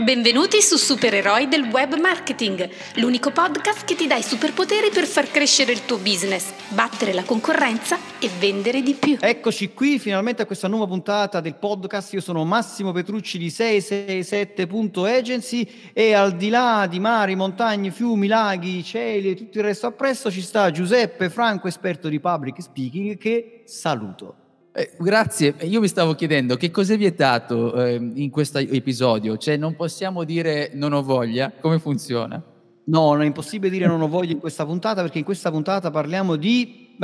[0.00, 5.28] Benvenuti su Supereroi del Web Marketing, l'unico podcast che ti dà i superpoteri per far
[5.28, 9.16] crescere il tuo business, battere la concorrenza e vendere di più.
[9.18, 12.12] Eccoci qui finalmente a questa nuova puntata del podcast.
[12.12, 18.84] Io sono Massimo Petrucci di 667.agency e al di là di mari, montagne, fiumi, laghi,
[18.84, 23.62] cieli e tutto il resto appresso ci sta Giuseppe Franco, esperto di public speaking, che
[23.64, 24.47] saluto.
[24.72, 29.56] Eh, grazie, io mi stavo chiedendo che cosa è vietato eh, in questo episodio, cioè
[29.56, 32.40] non possiamo dire non ho voglia, come funziona?
[32.84, 35.90] No, non è impossibile dire non ho voglia in questa puntata perché in questa puntata
[35.90, 36.96] parliamo di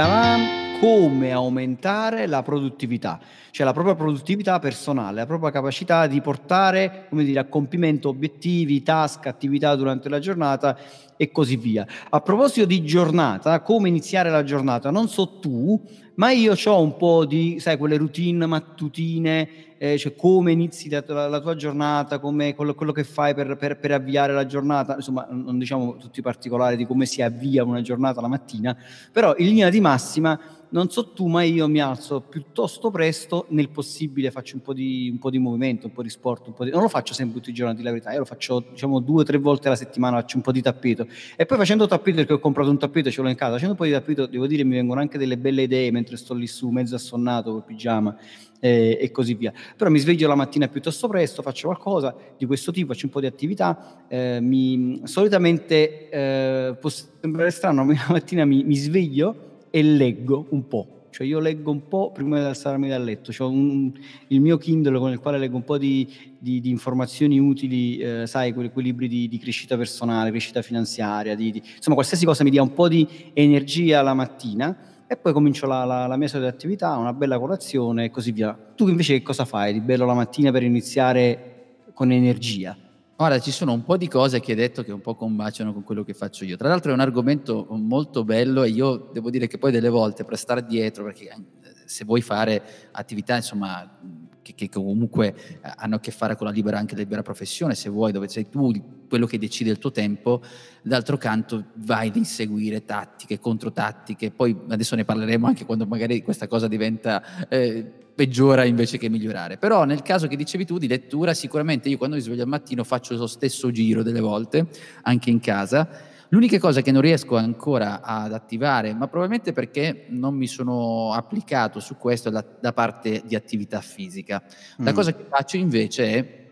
[0.81, 3.19] come aumentare la produttività,
[3.51, 9.27] cioè la propria produttività personale, la propria capacità di portare dire, a compimento obiettivi, task,
[9.27, 10.77] attività durante la giornata
[11.17, 11.87] e così via.
[12.11, 15.81] A proposito di giornata, come iniziare la giornata, non so tu,
[16.17, 21.03] ma io ho un po' di, sai, quelle routine mattutine, eh, cioè come inizi la,
[21.07, 24.95] la, la tua giornata, come quello, quello che fai per, per, per, avviare la giornata,
[24.95, 28.77] insomma, non diciamo tutti i particolari di come si avvia una giornata la mattina,
[29.13, 30.39] però in linea di massima
[30.75, 35.09] non so tu, ma io mi alzo piuttosto presto, nel possibile faccio un po' di,
[35.09, 36.71] un po di movimento, un po' di sport, po di...
[36.71, 39.21] non lo faccio sempre tutti i giorni, di la verità, io lo faccio diciamo due
[39.21, 42.33] o tre volte alla settimana, faccio un po' di tappeto e poi facendo tappeto, perché
[42.33, 44.49] ho comprato un tappeto e ce l'ho in casa, facendo un po' di tappeto, devo
[44.49, 48.17] dire, mi vengono anche delle belle idee mentre sto lì su, mezzo assonnato col pigiama
[48.59, 49.53] eh, e così via.
[49.77, 53.21] Però mi sveglio la mattina piuttosto presto, faccio qualcosa di questo tipo, faccio un po'
[53.21, 59.53] di attività, eh, mi, solitamente eh, può sembrare strano, ma la mattina mi, mi sveglio
[59.75, 61.09] e leggo un po'.
[61.11, 63.93] Cioè io leggo un po' prima di alzarmi dal letto, un,
[64.29, 66.09] il mio Kindle con il quale leggo un po' di,
[66.39, 71.33] di, di informazioni utili, eh, sai, quei, quei libri di, di, crescita personale, crescita finanziaria,
[71.33, 74.77] insomma qualsiasi cosa mi dia un po' di energia la mattina
[75.09, 78.57] e poi comincio la, la, la mia solita attività, una bella colazione e così via.
[78.77, 82.77] Tu invece che cosa fai di bello la mattina per iniziare con energia?
[83.19, 85.85] Ora, ci sono un po' di cose che hai detto che un po' combaciano con
[85.85, 86.57] quello che faccio io.
[86.57, 90.25] Tra l'altro è un argomento molto bello e io devo dire che poi delle volte
[90.25, 91.37] per stare dietro, perché eh,
[91.85, 94.01] se vuoi fare attività, insomma,
[94.43, 97.89] che, che, comunque eh, hanno a che fare con la libera, anche libera professione, se
[97.89, 98.73] vuoi, dove sei tu
[99.09, 100.43] quello che decide il tuo tempo,
[100.83, 106.49] d'altro canto vai ad inseguire tattiche, controtattiche, poi adesso ne parleremo anche quando magari questa
[106.49, 107.47] cosa diventa...
[107.49, 109.59] Eh, peggiora invece che migliorare.
[109.59, 112.85] Però nel caso che dicevi tu di lettura, sicuramente io quando mi sveglio al mattino
[112.85, 114.69] faccio lo stesso giro delle volte,
[115.03, 115.89] anche in casa.
[116.29, 121.79] L'unica cosa che non riesco ancora ad attivare, ma probabilmente perché non mi sono applicato
[121.81, 124.43] su questo, la, la parte di attività fisica.
[124.79, 124.95] La mm.
[124.95, 126.45] cosa che faccio invece è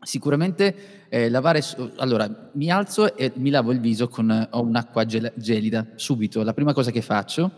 [0.00, 1.62] sicuramente eh, lavare.
[1.96, 6.42] Allora, mi alzo e mi lavo il viso con ho un'acqua gel- gelida subito.
[6.42, 7.52] La prima cosa che faccio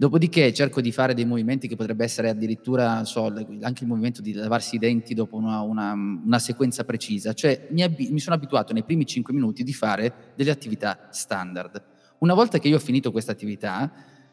[0.00, 3.26] Dopodiché cerco di fare dei movimenti che potrebbe essere addirittura so,
[3.60, 7.82] anche il movimento di lavarsi i denti dopo una, una, una sequenza precisa, cioè mi,
[7.82, 11.82] ab- mi, sono abituato nei primi 5 minuti di fare delle attività standard.
[12.20, 13.92] Una volta che io ho finito questa attività,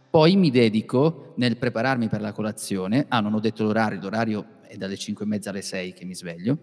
[0.09, 4.77] poi mi dedico nel prepararmi per la colazione, ah non ho detto l'orario, l'orario è
[4.77, 6.59] dalle 5 e mezza alle 6 che mi sveglio,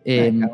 [0.00, 0.48] e, eh,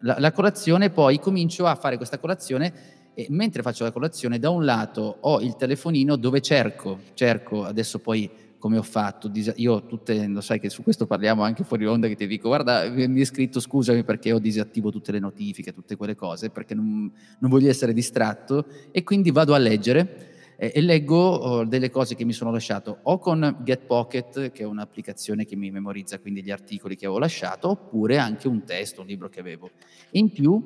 [0.00, 4.48] la, la colazione poi comincio a fare questa colazione e mentre faccio la colazione, da
[4.48, 10.26] un lato ho il telefonino dove cerco, cerco adesso poi come ho fatto, io tutte,
[10.26, 13.24] lo sai che su questo parliamo anche fuori onda, che ti dico, guarda, mi è
[13.24, 17.68] scritto scusami perché ho disattivo tutte le notifiche, tutte quelle cose, perché non, non voglio
[17.68, 22.50] essere distratto e quindi vado a leggere e leggo oh, delle cose che mi sono
[22.50, 27.20] lasciato o con GetPocket, che è un'applicazione che mi memorizza quindi gli articoli che avevo
[27.20, 29.70] lasciato, oppure anche un testo, un libro che avevo.
[30.12, 30.62] In più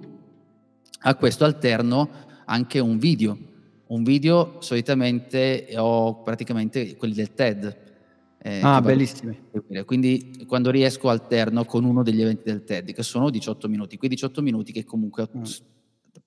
[1.06, 3.36] a questo alterno anche un video.
[3.86, 7.82] Un video solitamente ho praticamente quelli del TED.
[8.38, 9.38] Eh, ah, bellissimi.
[9.86, 14.10] Quindi quando riesco alterno con uno degli eventi del TED, che sono 18 minuti, quei
[14.10, 15.42] 18 minuti che comunque mm.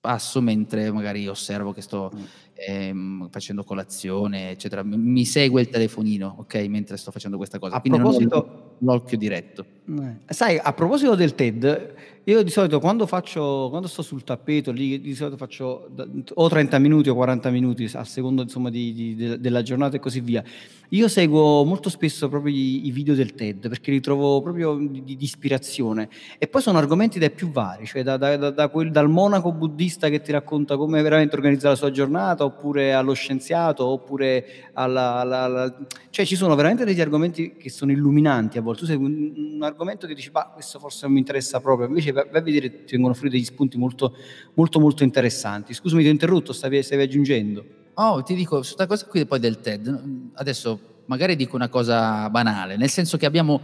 [0.00, 2.22] passo mentre magari osservo che sto mm.
[2.54, 4.82] ehm, facendo colazione, eccetera.
[4.82, 7.76] Mi segue il telefonino, ok, mentre sto facendo questa cosa.
[7.76, 8.76] A Quindi proposito...
[8.78, 9.64] l'occhio diretto.
[9.86, 10.32] Eh.
[10.32, 11.94] Sai, a proposito del TED,
[12.28, 15.88] io di solito quando faccio, quando sto sul tappeto lì, di solito faccio
[16.34, 20.20] o 30 minuti o 40 minuti a seconda insomma di, di, della giornata e così
[20.20, 20.44] via.
[20.90, 25.02] Io seguo molto spesso proprio i, i video del TED perché li trovo proprio di,
[25.04, 26.08] di, ispirazione
[26.38, 30.10] e poi sono argomenti dai più vari, cioè da, da, da quel, dal monaco buddista
[30.10, 35.42] che ti racconta come veramente organizzare la sua giornata oppure allo scienziato oppure alla, alla,
[35.42, 35.76] alla...
[36.10, 38.80] cioè ci sono veramente degli argomenti che sono illuminanti a volte.
[38.80, 42.12] Tu segui un, un argomento che dici, bah, questo forse non mi interessa proprio, invece
[42.24, 44.16] vai a vedere ti vengono fuori degli spunti molto,
[44.54, 45.74] molto, molto interessanti.
[45.74, 47.64] Scusami, ti ho interrotto, stavi, stavi aggiungendo.
[47.94, 52.28] Oh, ti dico, su questa cosa qui poi del TED, adesso magari dico una cosa
[52.30, 53.60] banale, nel senso che abbiamo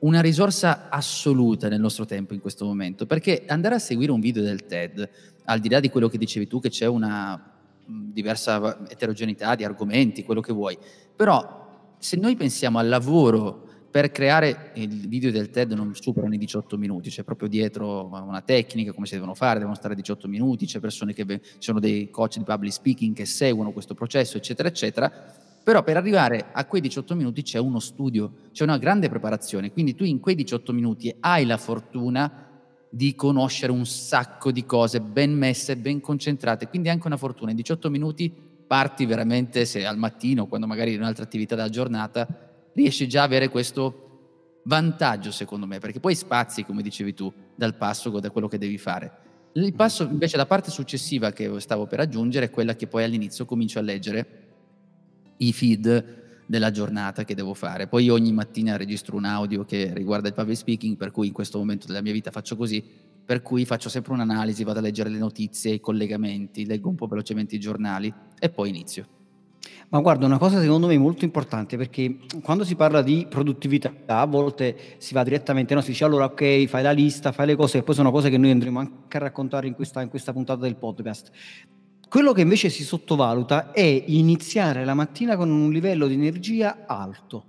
[0.00, 4.42] una risorsa assoluta nel nostro tempo in questo momento, perché andare a seguire un video
[4.42, 5.08] del TED,
[5.44, 10.22] al di là di quello che dicevi tu, che c'è una diversa eterogeneità di argomenti,
[10.22, 10.78] quello che vuoi,
[11.14, 16.38] però se noi pensiamo al lavoro per creare il video del TED non superano i
[16.38, 20.66] 18 minuti, c'è proprio dietro una tecnica, come si devono fare, devono stare 18 minuti,
[20.66, 24.68] c'è persone che, ci sono dei coach di public speaking che seguono questo processo, eccetera,
[24.68, 25.10] eccetera,
[25.62, 29.94] però per arrivare a quei 18 minuti c'è uno studio, c'è una grande preparazione, quindi
[29.96, 32.46] tu in quei 18 minuti hai la fortuna
[32.88, 37.50] di conoscere un sacco di cose ben messe, ben concentrate, quindi anche una fortuna.
[37.50, 38.32] In 18 minuti
[38.66, 43.24] parti veramente, se al mattino, quando magari in un'altra attività della giornata, riesci già a
[43.24, 44.08] avere questo
[44.64, 48.78] vantaggio secondo me, perché poi spazi, come dicevi tu, dal passo, da quello che devi
[48.78, 49.28] fare.
[49.52, 53.44] Il passo, invece, la parte successiva che stavo per aggiungere è quella che poi all'inizio
[53.44, 54.48] comincio a leggere
[55.38, 57.86] i feed della giornata che devo fare.
[57.86, 61.58] Poi ogni mattina registro un audio che riguarda il public speaking, per cui in questo
[61.58, 62.84] momento della mia vita faccio così,
[63.24, 67.06] per cui faccio sempre un'analisi, vado a leggere le notizie, i collegamenti, leggo un po'
[67.06, 69.19] velocemente i giornali e poi inizio.
[69.92, 74.24] Ma guarda, una cosa secondo me molto importante perché quando si parla di produttività a
[74.24, 75.80] volte si va direttamente, no?
[75.80, 78.38] si dice allora ok, fai la lista, fai le cose e poi sono cose che
[78.38, 81.32] noi andremo anche a raccontare in questa, in questa puntata del podcast.
[82.08, 87.46] Quello che invece si sottovaluta è iniziare la mattina con un livello di energia alto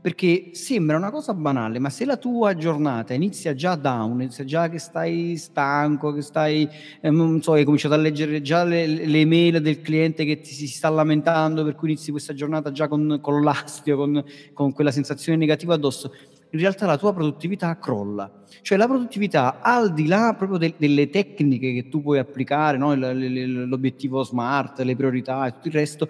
[0.00, 4.68] perché sembra una cosa banale, ma se la tua giornata inizia già down, inizia già
[4.68, 6.68] che stai stanco, che stai,
[7.00, 10.52] eh, non so, hai cominciato a leggere già le, le mail del cliente che ti
[10.52, 14.90] si sta lamentando, per cui inizi questa giornata già con, con l'astio, con, con quella
[14.90, 16.12] sensazione negativa addosso,
[16.52, 18.30] in realtà la tua produttività crolla.
[18.62, 22.94] Cioè la produttività, al di là proprio de- delle tecniche che tu puoi applicare, no?
[22.94, 26.08] l'obiettivo smart, le priorità e tutto il resto,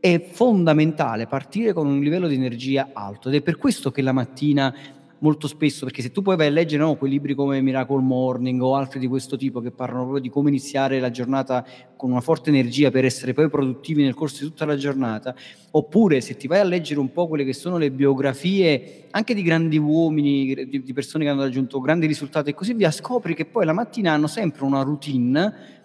[0.00, 4.12] è fondamentale partire con un livello di energia alto ed è per questo che la
[4.12, 4.74] mattina
[5.20, 8.60] molto spesso, perché se tu poi vai a leggere no, quei libri come Miracle Morning
[8.62, 11.64] o altri di questo tipo che parlano proprio di come iniziare la giornata
[11.96, 15.34] con una forte energia per essere poi produttivi nel corso di tutta la giornata,
[15.72, 19.42] oppure se ti vai a leggere un po' quelle che sono le biografie anche di
[19.42, 23.66] grandi uomini, di, persone che hanno raggiunto grandi risultati e così via, scopri che poi
[23.66, 25.78] la mattina hanno sempre una routine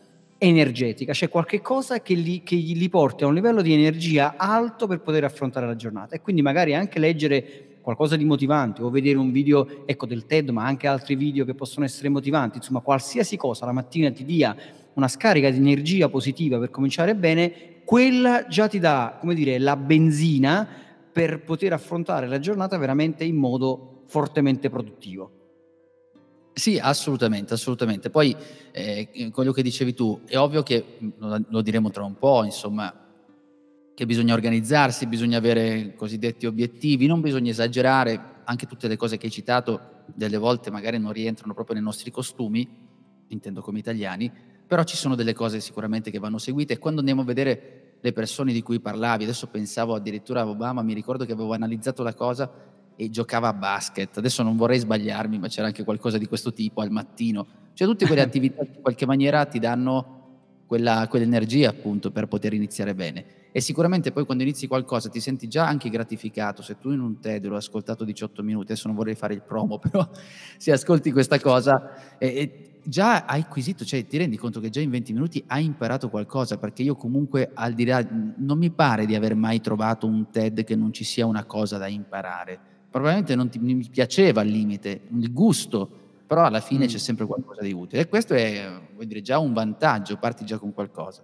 [0.47, 4.87] energetica, c'è qualche cosa che, li, che li porti a un livello di energia alto
[4.87, 6.15] per poter affrontare la giornata.
[6.15, 10.49] E quindi magari anche leggere qualcosa di motivante o vedere un video ecco, del TED
[10.49, 14.55] ma anche altri video che possono essere motivanti, insomma qualsiasi cosa la mattina ti dia
[14.93, 19.75] una scarica di energia positiva per cominciare bene, quella già ti dà, come dire, la
[19.75, 20.67] benzina
[21.11, 25.34] per poter affrontare la giornata veramente in modo fortemente produttivo.
[26.57, 28.09] Sì, assolutamente, assolutamente.
[28.09, 28.33] Poi
[28.71, 32.93] eh, quello che dicevi tu, è ovvio che, lo diremo tra un po', insomma,
[33.93, 39.25] che bisogna organizzarsi, bisogna avere cosiddetti obiettivi, non bisogna esagerare, anche tutte le cose che
[39.25, 42.65] hai citato delle volte magari non rientrano proprio nei nostri costumi,
[43.27, 44.31] intendo come italiani,
[44.65, 48.13] però ci sono delle cose sicuramente che vanno seguite e quando andiamo a vedere le
[48.13, 52.13] persone di cui parlavi, adesso pensavo addirittura a Obama, mi ricordo che avevo analizzato la
[52.13, 52.49] cosa
[52.95, 54.17] e giocava a basket.
[54.17, 57.45] Adesso non vorrei sbagliarmi, ma c'era anche qualcosa di questo tipo al mattino.
[57.73, 60.15] Cioè tutte quelle attività che in qualche maniera ti danno
[60.65, 63.25] quella, quell'energia appunto per poter iniziare bene.
[63.51, 66.61] E sicuramente poi quando inizi qualcosa ti senti già anche gratificato.
[66.61, 69.79] Se tu in un TED l'ho ascoltato 18 minuti, adesso non vorrei fare il promo,
[69.79, 70.07] però
[70.57, 74.81] se ascolti questa cosa e, e già hai acquisito, cioè ti rendi conto che già
[74.81, 78.05] in 20 minuti hai imparato qualcosa, perché io comunque al di là,
[78.37, 81.77] non mi pare di aver mai trovato un TED che non ci sia una cosa
[81.77, 85.89] da imparare probabilmente non ti, mi piaceva al limite, il gusto,
[86.25, 86.87] però alla fine mm.
[86.87, 88.03] c'è sempre qualcosa di utile.
[88.03, 91.21] E questo è vuol dire, già un vantaggio, parti già con qualcosa.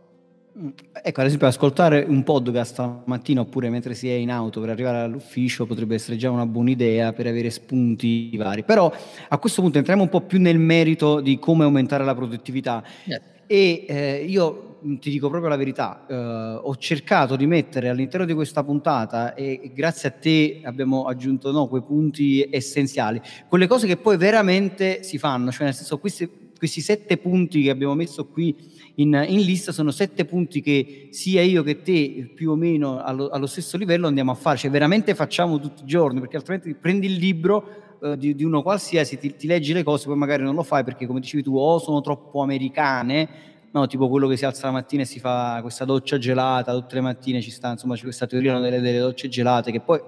[0.59, 0.67] Mm.
[1.01, 4.67] Ecco, ad esempio, ascoltare un podcast la mattina oppure mentre si è in auto per
[4.67, 8.63] arrivare all'ufficio potrebbe essere già una buona idea per avere spunti vari.
[8.63, 8.91] Però
[9.29, 12.83] a questo punto entriamo un po' più nel merito di come aumentare la produttività.
[13.05, 13.21] Yeah.
[13.47, 18.33] E eh, io ti dico proprio la verità, eh, ho cercato di mettere all'interno di
[18.33, 23.87] questa puntata e, e grazie a te abbiamo aggiunto no, quei punti essenziali, quelle cose
[23.87, 28.25] che poi veramente si fanno, cioè nel senso questi, questi sette punti che abbiamo messo
[28.27, 28.55] qui
[28.95, 33.29] in, in, lista sono sette punti che sia io che te più o meno allo,
[33.29, 37.05] allo, stesso livello andiamo a fare, cioè veramente facciamo tutti i giorni, perché altrimenti prendi
[37.05, 40.55] il libro eh, di, di, uno qualsiasi, ti, ti leggi le cose, poi magari non
[40.55, 44.45] lo fai perché come dicevi tu o sono troppo americane no, tipo quello che si
[44.45, 47.95] alza la mattina e si fa questa doccia gelata, tutte le mattine ci sta, insomma,
[47.95, 49.99] c'è questa teoria delle, delle docce gelate che poi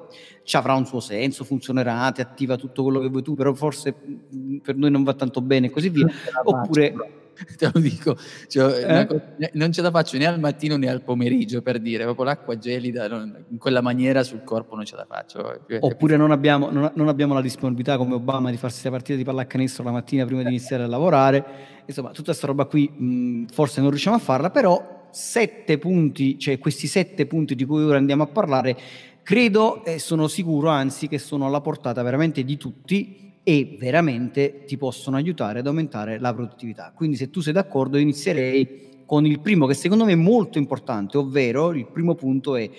[0.43, 3.95] ci avrà un suo senso, funzionerà, ti attiva tutto quello che vuoi tu, però forse
[4.35, 6.07] mm, per noi non va tanto bene e così via.
[6.43, 7.21] Oppure
[7.57, 8.15] te lo dico,
[8.47, 9.05] cioè, eh?
[9.07, 12.57] cosa, non ce la faccio né al mattino né al pomeriggio per dire, proprio l'acqua
[12.57, 15.61] gelida, non, in quella maniera sul corpo non ce la faccio.
[15.79, 19.23] Oppure non abbiamo, non, non abbiamo, la disponibilità come Obama di farsi la partita di
[19.23, 23.81] pallacanestro la mattina prima di iniziare a lavorare, insomma tutta questa roba qui mh, forse
[23.81, 28.23] non riusciamo a farla, però sette punti, cioè questi sette punti di cui ora andiamo
[28.23, 28.77] a parlare,
[29.21, 34.77] credo e sono sicuro anzi che sono alla portata veramente di tutti e veramente ti
[34.77, 36.91] possono aiutare ad aumentare la produttività.
[36.95, 41.17] Quindi se tu sei d'accordo inizierei con il primo che secondo me è molto importante,
[41.17, 42.69] ovvero il primo punto è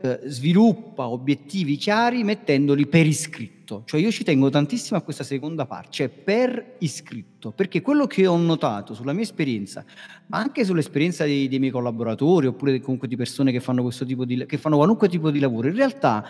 [0.00, 3.82] eh, sviluppa obiettivi chiari mettendoli per iscritto.
[3.84, 8.26] Cioè io ci tengo tantissimo a questa seconda parte, cioè per iscritto, perché quello che
[8.26, 9.84] ho notato sulla mia esperienza,
[10.26, 14.24] ma anche sull'esperienza dei, dei miei collaboratori oppure comunque di persone che fanno questo tipo
[14.24, 16.24] di che fanno qualunque tipo di lavoro, in realtà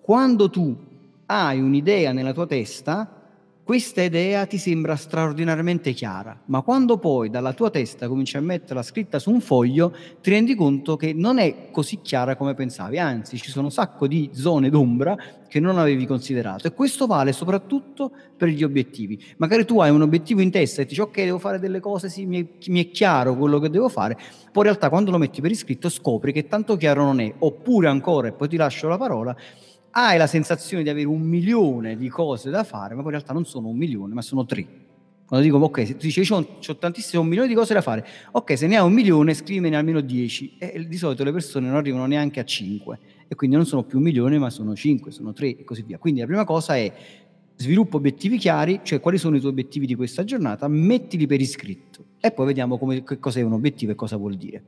[0.00, 0.76] quando tu
[1.26, 3.21] hai un'idea nella tua testa,
[3.72, 8.82] questa idea ti sembra straordinariamente chiara, ma quando poi dalla tua testa cominci a metterla
[8.82, 13.38] scritta su un foglio, ti rendi conto che non è così chiara come pensavi, anzi
[13.38, 15.16] ci sono un sacco di zone d'ombra
[15.48, 16.66] che non avevi considerato.
[16.66, 19.18] E questo vale soprattutto per gli obiettivi.
[19.38, 22.10] Magari tu hai un obiettivo in testa e ti dici ok devo fare delle cose,
[22.10, 24.24] sì mi è, mi è chiaro quello che devo fare, poi
[24.56, 28.28] in realtà quando lo metti per iscritto scopri che tanto chiaro non è, oppure ancora,
[28.28, 29.34] e poi ti lascio la parola,
[29.92, 33.32] hai la sensazione di avere un milione di cose da fare, ma poi in realtà
[33.32, 34.66] non sono un milione, ma sono tre.
[35.26, 38.06] Quando dico, ok, se tu dici, ho, ho tantissimo, un milione di cose da fare,
[38.32, 40.56] ok, se ne hai un milione, scrivimene almeno dieci.
[40.58, 42.98] E di solito le persone non arrivano neanche a cinque.
[43.28, 45.96] E quindi non sono più un milione, ma sono cinque, sono tre e così via.
[45.96, 46.92] Quindi la prima cosa è
[47.56, 52.04] sviluppa obiettivi chiari, cioè quali sono i tuoi obiettivi di questa giornata, mettili per iscritto
[52.20, 54.62] e poi vediamo come, che cosa è un obiettivo e cosa vuol dire.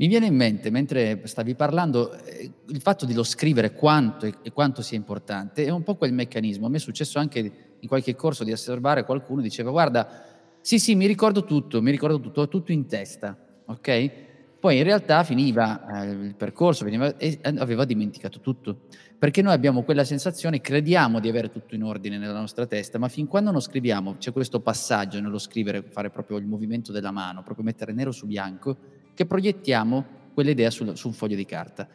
[0.00, 4.52] Mi viene in mente, mentre stavi parlando, eh, il fatto di lo scrivere quanto e,
[4.52, 6.66] quanto sia importante è un po' quel meccanismo.
[6.66, 7.38] A me è successo anche
[7.80, 10.08] in qualche corso di osservare qualcuno diceva guarda,
[10.60, 13.36] sì sì, mi ricordo tutto, mi ricordo tutto, ho tutto in testa,
[13.66, 14.10] ok?
[14.60, 18.82] Poi in realtà finiva eh, il percorso veniva, e aveva dimenticato tutto,
[19.18, 23.08] perché noi abbiamo quella sensazione, crediamo di avere tutto in ordine nella nostra testa, ma
[23.08, 27.42] fin quando non scriviamo, c'è questo passaggio nello scrivere, fare proprio il movimento della mano,
[27.42, 28.76] proprio mettere nero su bianco,
[29.18, 31.88] che proiettiamo quell'idea sul, su un foglio di carta.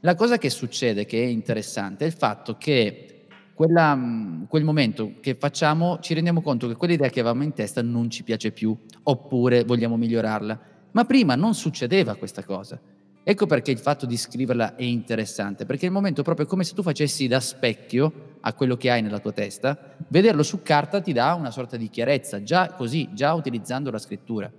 [0.00, 5.14] La cosa che succede, che è interessante, è il fatto che quella, mm, quel momento
[5.20, 8.76] che facciamo ci rendiamo conto che quell'idea che avevamo in testa non ci piace più,
[9.04, 10.60] oppure vogliamo migliorarla.
[10.90, 12.78] Ma prima non succedeva questa cosa.
[13.22, 16.74] Ecco perché il fatto di scriverla è interessante, perché il momento proprio è come se
[16.74, 21.14] tu facessi da specchio a quello che hai nella tua testa, vederlo su carta ti
[21.14, 24.52] dà una sorta di chiarezza, già così, già utilizzando la scrittura.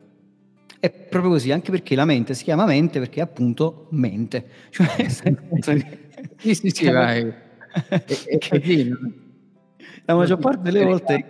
[0.84, 4.48] È proprio così, anche perché la mente si chiama mente perché appunto mente.
[4.70, 4.88] Cioè,
[6.38, 7.34] sì, sì, sì, vai.
[8.50, 8.90] Così.
[10.06, 11.26] La maggior parte delle volte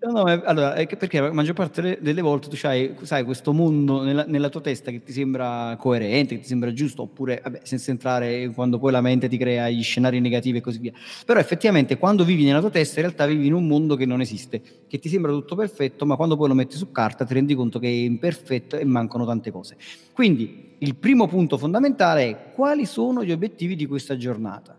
[0.00, 4.24] No, no, allora, perché la maggior parte delle volte tu hai, sai, questo mondo nella,
[4.26, 8.48] nella, tua testa che ti sembra coerente, che ti sembra giusto, oppure, vabbè, senza entrare
[8.50, 10.92] quando poi la mente ti crea gli scenari negativi e così via.
[11.26, 14.20] Però effettivamente quando vivi nella tua testa, in realtà vivi in un mondo che non
[14.20, 17.56] esiste, che ti sembra tutto perfetto, ma quando poi lo metti su carta ti rendi
[17.56, 19.76] conto che è imperfetto e mancano tante cose.
[20.12, 24.78] Quindi il primo punto fondamentale è quali sono gli obiettivi di questa giornata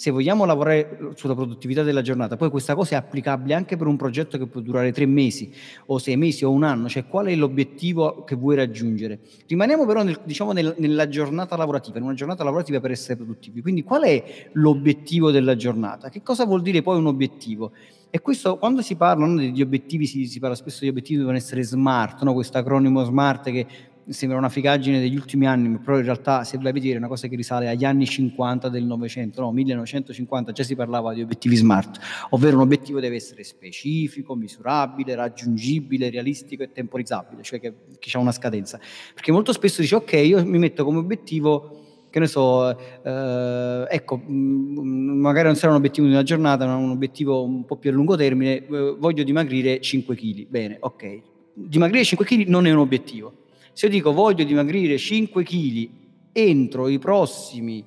[0.00, 3.96] se vogliamo lavorare sulla produttività della giornata, poi questa cosa è applicabile anche per un
[3.96, 5.52] progetto che può durare tre mesi
[5.84, 9.20] o sei mesi o un anno, cioè qual è l'obiettivo che vuoi raggiungere.
[9.46, 13.60] Rimaniamo però nel, diciamo nel, nella giornata lavorativa, in una giornata lavorativa per essere produttivi.
[13.60, 16.08] Quindi qual è l'obiettivo della giornata?
[16.08, 17.72] Che cosa vuol dire poi un obiettivo?
[18.08, 21.20] E questo, quando si parla no, degli obiettivi, si, si, parla spesso di obiettivi che
[21.20, 22.32] devono essere smart, no?
[22.32, 23.66] questo acronimo smart che
[24.10, 27.08] sembra una figaggine degli ultimi anni, però in realtà se vai a vedere è una
[27.08, 31.54] cosa che risale agli anni 50 del Novecento, no, 1950 già si parlava di obiettivi
[31.54, 31.98] smart,
[32.30, 38.20] ovvero un obiettivo deve essere specifico, misurabile, raggiungibile, realistico e temporizzabile, cioè che, che ha
[38.20, 38.80] una scadenza.
[39.14, 41.76] Perché molto spesso dice ok, io mi metto come obiettivo
[42.10, 46.66] che ne so, eh, ecco, mh, mm, magari non sarà un obiettivo di una giornata,
[46.66, 50.46] ma un obiettivo un po' più a lungo termine, eh, voglio dimagrire 5 kg.
[50.48, 51.20] Bene, ok.
[51.54, 53.39] Dimagrire 5 kg non è un obiettivo
[53.80, 55.88] se io dico voglio dimagrire 5 kg
[56.32, 57.82] entro i prossimi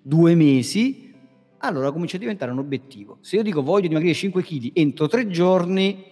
[0.00, 1.12] due mesi,
[1.58, 3.18] allora comincia a diventare un obiettivo.
[3.22, 6.11] Se io dico voglio dimagrire 5 kg entro tre giorni,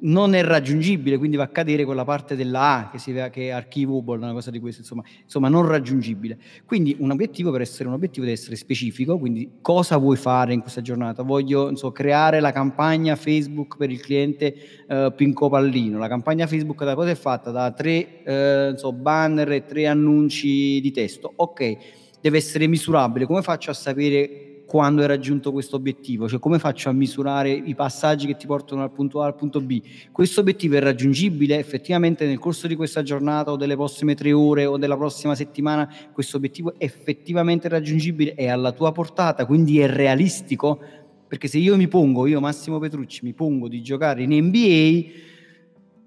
[0.00, 3.48] non è raggiungibile, quindi va a cadere quella parte della A che, si che è
[3.50, 6.38] archivable, una cosa di questo, insomma, insomma, non raggiungibile.
[6.66, 10.60] Quindi un obiettivo per essere un obiettivo deve essere specifico, quindi cosa vuoi fare in
[10.60, 11.22] questa giornata?
[11.22, 14.54] Voglio so, creare la campagna Facebook per il cliente
[14.88, 15.98] uh, Pinco Pallino.
[15.98, 17.50] La campagna Facebook da cosa è fatta?
[17.50, 21.32] Da tre uh, so, banner e tre annunci di testo.
[21.36, 21.76] Ok,
[22.20, 23.26] deve essere misurabile.
[23.26, 27.76] Come faccio a sapere quando hai raggiunto questo obiettivo, cioè come faccio a misurare i
[27.76, 29.80] passaggi che ti portano dal punto A al punto B.
[30.10, 34.66] Questo obiettivo è raggiungibile effettivamente nel corso di questa giornata o delle prossime tre ore
[34.66, 39.86] o della prossima settimana, questo obiettivo è effettivamente raggiungibile, è alla tua portata, quindi è
[39.86, 40.80] realistico,
[41.28, 45.33] perché se io mi pongo, io Massimo Petrucci, mi pongo di giocare in NBA,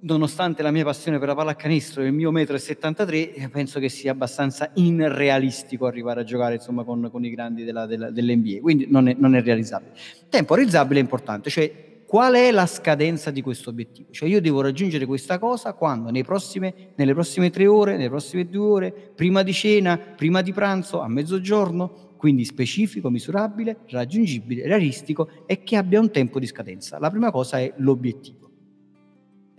[0.01, 3.79] nonostante la mia passione per la pallacanestro e il mio metro e 73, eh, penso
[3.79, 8.59] che sia abbastanza irrealistico arrivare a giocare insomma, con, con i grandi della, della, dell'NBA,
[8.61, 9.93] quindi non è, non è realizzabile.
[10.29, 14.11] Temporizzabile è importante, cioè qual è la scadenza di questo obiettivo?
[14.11, 18.65] Cioè io devo raggiungere questa cosa quando prossime, nelle prossime tre ore, nelle prossime due
[18.65, 25.63] ore, prima di cena, prima di pranzo, a mezzogiorno, quindi specifico, misurabile, raggiungibile, realistico e
[25.63, 26.97] che abbia un tempo di scadenza.
[26.97, 28.46] La prima cosa è l'obiettivo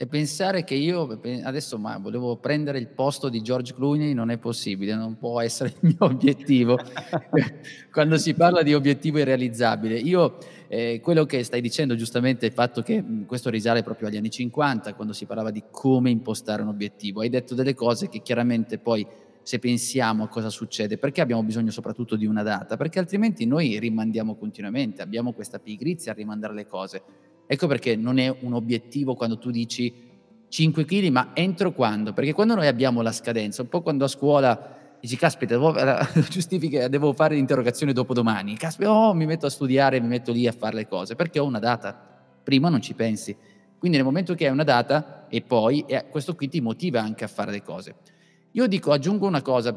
[0.00, 4.38] e pensare che io adesso ma volevo prendere il posto di George Clooney non è
[4.38, 6.78] possibile, non può essere il mio obiettivo.
[7.90, 10.38] Quando si parla di obiettivo irrealizzabile, io
[10.68, 14.30] eh, quello che stai dicendo giustamente è il fatto che questo risale proprio agli anni
[14.30, 17.22] 50, quando si parlava di come impostare un obiettivo.
[17.22, 19.04] Hai detto delle cose che chiaramente poi
[19.42, 22.76] se pensiamo a cosa succede, perché abbiamo bisogno soprattutto di una data?
[22.76, 27.02] Perché altrimenti noi rimandiamo continuamente, abbiamo questa pigrizia a rimandare le cose
[27.50, 29.90] Ecco perché non è un obiettivo quando tu dici
[30.48, 32.12] 5 kg, ma entro quando?
[32.12, 35.74] Perché quando noi abbiamo la scadenza, un po' quando a scuola dici, caspita, devo,
[36.28, 40.46] giustifica, devo fare l'interrogazione dopo domani, caspita, oh, mi metto a studiare, mi metto lì
[40.46, 41.98] a fare le cose, perché ho una data.
[42.42, 43.34] Prima non ci pensi.
[43.78, 47.24] Quindi nel momento che hai una data e poi, e questo qui ti motiva anche
[47.24, 47.94] a fare le cose.
[48.52, 49.74] Io dico, aggiungo una cosa,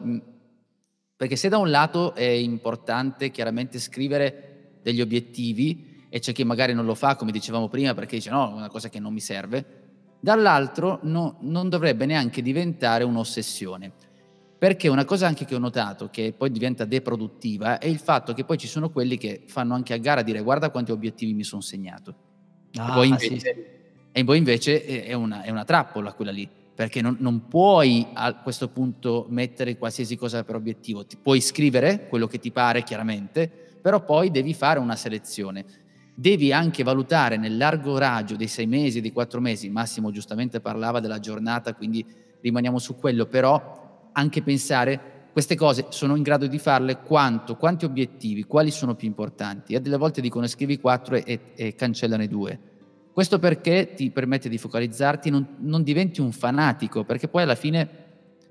[1.16, 6.74] perché se da un lato è importante chiaramente scrivere degli obiettivi, e c'è chi magari
[6.74, 9.22] non lo fa, come dicevamo prima, perché dice no, è una cosa che non mi
[9.22, 9.66] serve,
[10.20, 13.94] dall'altro no, non dovrebbe neanche diventare un'ossessione.
[14.58, 18.44] Perché una cosa anche che ho notato, che poi diventa deproduttiva, è il fatto che
[18.44, 21.62] poi ci sono quelli che fanno anche a gara dire guarda quanti obiettivi mi sono
[21.62, 22.14] segnato.
[22.74, 23.56] Ah, e, poi invece, sì.
[24.12, 28.34] e poi invece è una, è una trappola quella lì perché non, non, puoi a
[28.36, 31.06] questo punto mettere qualsiasi cosa per obiettivo.
[31.06, 33.48] Ti puoi scrivere quello che ti pare, chiaramente,
[33.82, 35.81] però poi devi fare una selezione
[36.14, 41.00] devi anche valutare nel largo raggio dei sei mesi, dei quattro mesi, Massimo giustamente parlava
[41.00, 42.06] della giornata, quindi
[42.42, 47.86] rimaniamo su quello, però anche pensare queste cose sono in grado di farle quanto, quanti
[47.86, 49.74] obiettivi, quali sono più importanti.
[49.74, 52.60] E delle volte dicono scrivi quattro e, e cancellane due.
[53.14, 57.90] Questo perché ti permette di focalizzarti, non, non diventi un fanatico, perché poi alla fine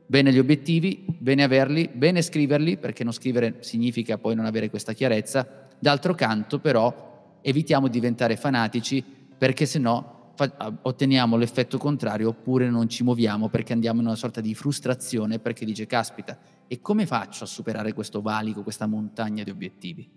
[0.06, 4.92] bene gli obiettivi, bene averli, bene scriverli, perché non scrivere significa poi non avere questa
[4.92, 5.68] chiarezza.
[5.78, 7.09] D'altro canto però
[7.42, 9.04] evitiamo di diventare fanatici
[9.36, 14.16] perché se no fa- otteniamo l'effetto contrario oppure non ci muoviamo perché andiamo in una
[14.16, 19.42] sorta di frustrazione perché dice caspita e come faccio a superare questo valico, questa montagna
[19.42, 20.08] di obiettivi?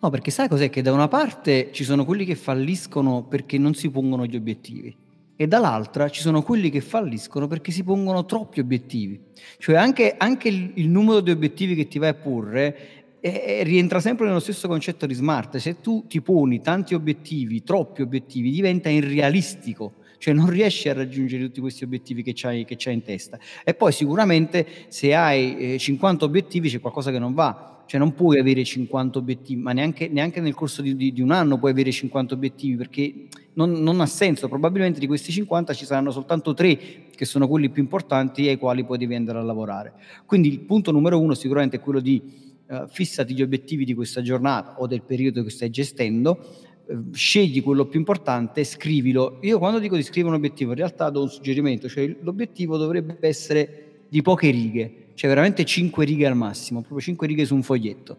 [0.00, 0.70] No, perché sai cos'è?
[0.70, 4.96] Che da una parte ci sono quelli che falliscono perché non si pongono gli obiettivi
[5.40, 9.20] e dall'altra ci sono quelli che falliscono perché si pongono troppi obiettivi.
[9.58, 14.00] Cioè anche, anche il, il, numero di obiettivi che ti vai a porre e rientra
[14.00, 15.56] sempre nello stesso concetto di smart.
[15.56, 21.44] Se tu ti poni tanti obiettivi, troppi obiettivi, diventa irrealistico, cioè non riesci a raggiungere
[21.44, 23.38] tutti questi obiettivi che c'hai, che c'hai in testa.
[23.64, 28.12] E poi sicuramente se hai eh, 50 obiettivi c'è qualcosa che non va, cioè non
[28.12, 31.70] puoi avere 50 obiettivi, ma neanche, neanche nel corso di, di, di, un anno puoi
[31.70, 36.52] avere 50 obiettivi perché non, non, ha senso, probabilmente di questi 50 ci saranno soltanto
[36.52, 39.94] 3 che sono quelli più importanti ai quali poi devi andare a lavorare.
[40.26, 44.20] Quindi il punto numero uno sicuramente è quello di eh, fissati gli obiettivi di questa
[44.20, 46.38] giornata o del periodo che stai gestendo,
[46.86, 49.38] eh, scegli quello più importante, scrivilo.
[49.42, 53.16] Io quando dico di scrivere un obiettivo, in realtà do un suggerimento, cioè l'obiettivo dovrebbe
[53.20, 57.62] essere di poche righe, cioè veramente 5 righe al massimo, proprio 5 righe su un
[57.62, 58.18] foglietto.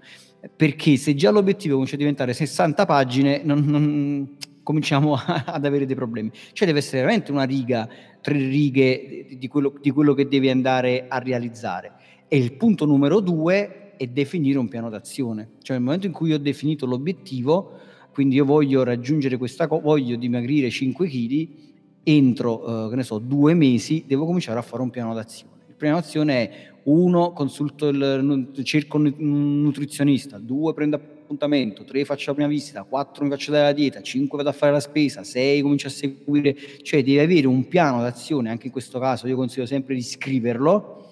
[0.55, 5.13] Perché se già l'obiettivo comincia a diventare 60 pagine, non, non, cominciamo
[5.45, 6.31] ad avere dei problemi.
[6.53, 7.87] Cioè deve essere veramente una riga,
[8.21, 11.93] tre righe di quello, di quello che devi andare a realizzare.
[12.27, 15.49] E il punto numero due e definire un piano d'azione.
[15.61, 17.71] Cioè nel momento in cui ho definito l'obiettivo,
[18.13, 21.47] quindi io voglio raggiungere questa cosa, voglio dimagrire 5 kg,
[22.03, 25.53] entro, eh, che ne so, due mesi devo cominciare a fare un piano d'azione.
[25.67, 32.29] Il piano d'azione è uno, consulto il, cerco un nutrizionista, due, prendo appuntamento, tre, faccio
[32.29, 35.25] la prima visita, quattro, mi faccio dare la dieta, cinque, vado a fare la spesa,
[35.25, 39.35] sei, comincio a seguire, cioè devi avere un piano d'azione, anche in questo caso io
[39.35, 41.08] consiglio sempre di scriverlo,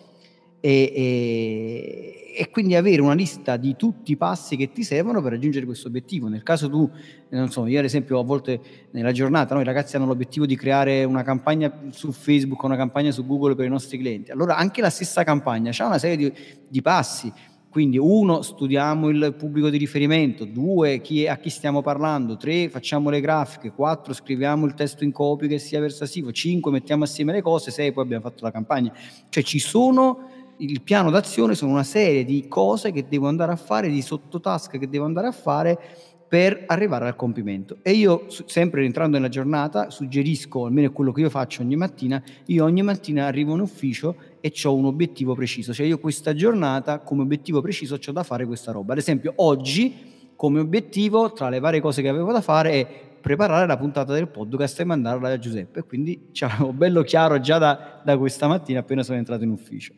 [0.68, 5.32] e, e, e, quindi avere una lista di tutti i passi che ti servono per
[5.32, 6.28] raggiungere questo obiettivo.
[6.28, 6.92] Nel caso tu,
[7.30, 8.60] non so, io ad esempio a volte
[8.92, 13.12] nella giornata no, i ragazzi hanno l'obiettivo di creare una campagna su Facebook, una campagna
[13.12, 14.32] su Google per i nostri clienti.
[14.32, 16.34] Allora anche la stessa campagna ha una serie di,
[16.68, 17.32] di passi
[17.70, 22.70] Quindi uno, studiamo il pubblico di riferimento, due, chi è, a chi stiamo parlando, tre,
[22.70, 27.34] facciamo le grafiche, quattro, scriviamo il testo in copia che sia versativo, cinque, mettiamo assieme
[27.34, 28.92] le cose, sei, poi abbiamo fatto la campagna.
[29.30, 33.56] Cioè ci sono, il piano d'azione sono una serie di cose che devo andare a
[33.56, 35.80] fare, di sottotask che devo andare a fare
[36.28, 37.78] per arrivare al compimento.
[37.82, 42.66] E io, sempre rientrando nella giornata, suggerisco, almeno quello che io faccio ogni mattina, io
[42.66, 47.22] ogni mattina arrivo in ufficio e ho un obiettivo preciso, cioè io questa giornata come
[47.22, 48.92] obiettivo preciso ho da fare questa roba.
[48.92, 52.88] Ad esempio, oggi come obiettivo, tra le varie cose che avevo da fare, è
[53.22, 55.84] preparare la puntata del podcast e mandarla a Giuseppe.
[55.84, 59.94] Quindi c'avevo bello chiaro già da, da questa mattina appena sono entrato in ufficio.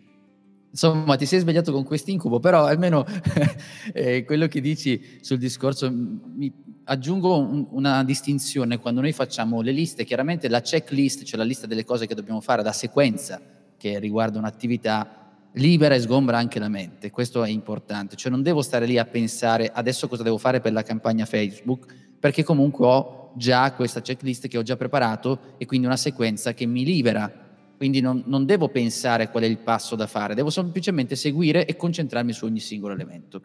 [0.71, 3.05] Insomma, ti sei svegliato con quest'incubo, però almeno
[3.93, 6.51] eh, quello che dici sul discorso, mi
[6.83, 8.77] aggiungo un, una distinzione.
[8.77, 12.41] Quando noi facciamo le liste, chiaramente la checklist, cioè la lista delle cose che dobbiamo
[12.41, 13.41] fare, la sequenza
[13.77, 15.19] che riguarda un'attività,
[15.53, 19.05] libera e sgombra anche la mente, questo è importante, cioè non devo stare lì a
[19.05, 21.85] pensare adesso cosa devo fare per la campagna Facebook,
[22.19, 26.65] perché comunque ho già questa checklist che ho già preparato e quindi una sequenza che
[26.65, 27.48] mi libera
[27.79, 31.77] quindi non, non, devo pensare qual è il passo da fare, devo semplicemente seguire e
[31.77, 33.41] concentrarmi su ogni singolo elemento.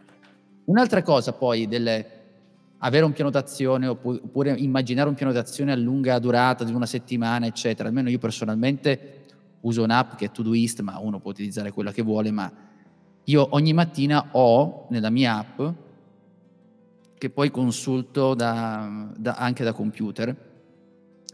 [0.65, 2.05] Un'altra cosa poi del
[2.79, 7.47] avere un piano d'azione oppure immaginare un piano d'azione a lunga durata di una settimana,
[7.47, 7.87] eccetera.
[7.87, 9.27] Almeno io personalmente
[9.61, 12.53] uso un'app che è Todoist, ma uno può utilizzare quella che vuole, ma
[13.23, 15.63] io ogni mattina ho nella mia app,
[17.17, 20.37] che poi consulto da, da, anche da computer,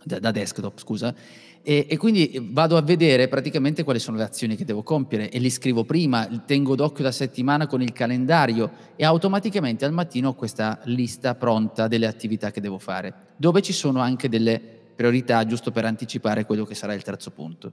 [0.04, 1.14] da, da desktop, scusa,
[1.62, 5.38] e, e, quindi vado a vedere praticamente quali sono le azioni che devo compiere e
[5.38, 10.34] li scrivo prima, tengo d'occhio la settimana con il calendario e automaticamente al mattino ho
[10.34, 14.60] questa lista pronta delle attività che devo fare, dove ci sono anche delle
[14.94, 17.72] priorità giusto per anticipare quello che sarà il terzo punto.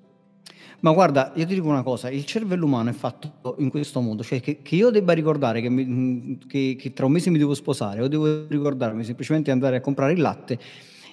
[0.80, 4.21] Ma guarda, io ti dico una cosa, il cervello umano è fatto in questo modo,
[4.21, 7.56] cioè che, che io debba ricordare che, mi, che, che, tra un mese mi devo
[7.56, 10.60] sposare o devo ricordarmi semplicemente andare a comprare il latte,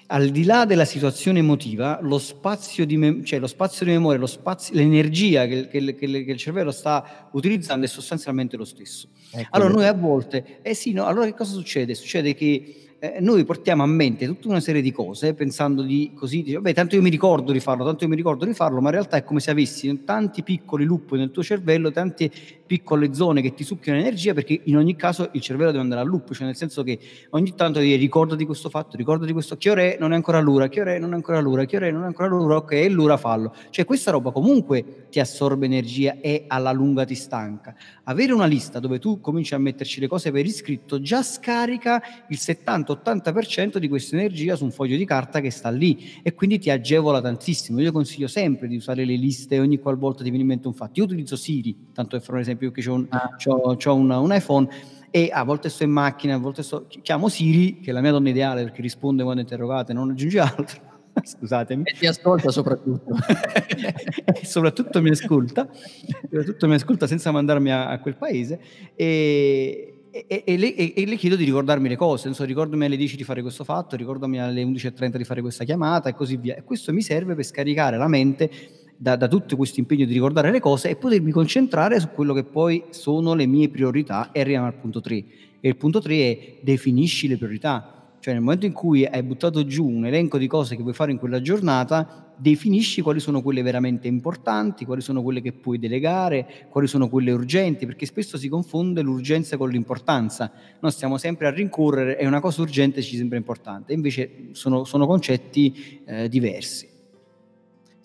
[0.07, 4.19] al di là della situazione emotiva, lo spazio di, mem- cioè lo spazio di memoria,
[4.19, 9.09] lo spazio, l'energia che, che, che, che, il cervello sta utilizzando è sostanzialmente lo stesso.
[9.31, 11.95] Ecco allora noi a volte, eh sì, no, allora che cosa succede?
[11.95, 16.43] Succede che eh, noi portiamo a mente tutta una serie di cose pensando di così,
[16.43, 18.89] dice, vabbè, tanto io mi ricordo di farlo, tanto io mi ricordo di farlo, ma
[18.89, 22.31] in realtà è come se avessi tanti piccoli loop nel tuo cervello, tante
[22.67, 26.05] piccole zone che ti succhiano energia, perché in ogni caso il cervello deve andare a
[26.05, 26.99] loop, cioè nel senso che
[27.31, 30.15] ogni tanto devi ricorda di questo fatto, ricorda di questo, che ora è, non è
[30.15, 32.29] ancora l'ura, che ora è, non è ancora l'ura, che ora è, non è ancora
[32.29, 33.55] l'ura, ok, è l'ura, fallo.
[33.71, 37.75] Cioè questa roba comunque ti assorbe energia e alla lunga ti stanca.
[38.05, 42.39] Avere una lista dove tu cominci a metterci le cose per iscritto già scarica il
[42.41, 46.71] 70-80% di questa energia su un foglio di carta che sta lì e quindi ti
[46.71, 47.81] agevola tantissimo.
[47.81, 51.01] Io consiglio sempre di usare le liste ogni qualvolta ti viene in mente un fatto.
[51.01, 53.37] Io utilizzo Siri, tanto per fare un esempio, che ho un, ah.
[53.37, 54.69] c'ho, c'ho un, un iPhone
[55.11, 58.11] e a volte sto in macchina, a volte sto, chiamo Siri, che è la mia
[58.11, 60.93] donna ideale perché risponde quando interrogate, non aggiunge altro.
[61.23, 61.85] Scusatemi.
[61.85, 63.15] E ti ascolta soprattutto.
[64.25, 65.69] e soprattutto mi ascolta,
[66.23, 68.59] soprattutto mi ascolta senza mandarmi a, a quel paese
[68.97, 72.97] e, e, e, le, e, le, chiedo di ricordarmi le cose, non so, ricordami alle
[72.97, 76.57] 10 di fare questo fatto, ricordami alle 11.30 di fare questa chiamata e così via.
[76.57, 78.51] E questo mi serve per scaricare la mente
[78.97, 82.45] da, da tutto questo impegno di ricordare le cose e potermi concentrare su quello che
[82.45, 85.15] poi sono le mie priorità e arriviamo al punto 3.
[85.61, 87.91] E il punto 3 è definisci le priorità.
[88.21, 91.11] Cioè nel momento in cui hai buttato giù un elenco di cose che vuoi fare
[91.11, 96.67] in quella giornata, definisci quali sono quelle veramente importanti, quali sono quelle che puoi delegare,
[96.71, 100.51] quali sono quelle urgenti, perché spesso si confonde l'urgenza con l'importanza.
[100.81, 105.07] Noi stiamo sempre a rincorrere e una cosa urgente ci sembra importante, invece sono, sono
[105.07, 106.94] concetti eh, diversi.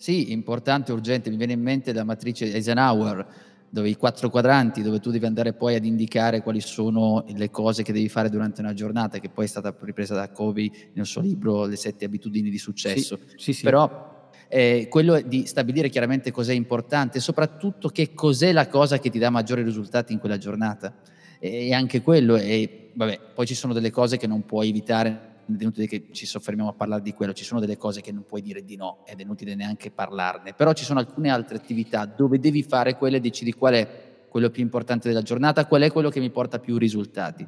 [0.00, 3.26] Sì, importante, urgente, mi viene in mente la matrice Eisenhower,
[3.68, 7.82] dove i quattro quadranti, dove tu devi andare poi ad indicare quali sono le cose
[7.82, 11.20] che devi fare durante una giornata, che poi è stata ripresa da Covey nel suo
[11.20, 13.18] libro Le sette abitudini di successo.
[13.26, 13.62] Sì, sì, sì.
[13.62, 19.10] Però eh, quello di stabilire chiaramente cos'è importante e soprattutto che cos'è la cosa che
[19.10, 20.94] ti dà maggiori risultati in quella giornata.
[21.38, 25.62] E anche quello, e vabbè, poi ci sono delle cose che non puoi evitare è
[25.62, 28.42] inutile che ci soffermiamo a parlare di quello, ci sono delle cose che non puoi
[28.42, 32.38] dire di no ed è inutile neanche parlarne, però ci sono alcune altre attività dove
[32.38, 36.08] devi fare quelle e decidi qual è quello più importante della giornata, qual è quello
[36.08, 37.46] che mi porta più risultati.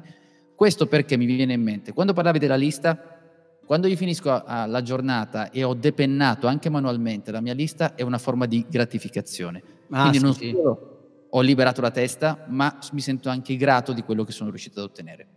[0.55, 2.97] Questo perché mi viene in mente, quando parlavi della lista,
[3.65, 8.17] quando io finisco la giornata e ho depennato anche manualmente la mia lista, è una
[8.17, 9.63] forma di gratificazione.
[9.89, 14.03] Ah, Quindi sì, non solo ho liberato la testa, ma mi sento anche grato di
[14.03, 15.27] quello che sono riuscito ad ottenere.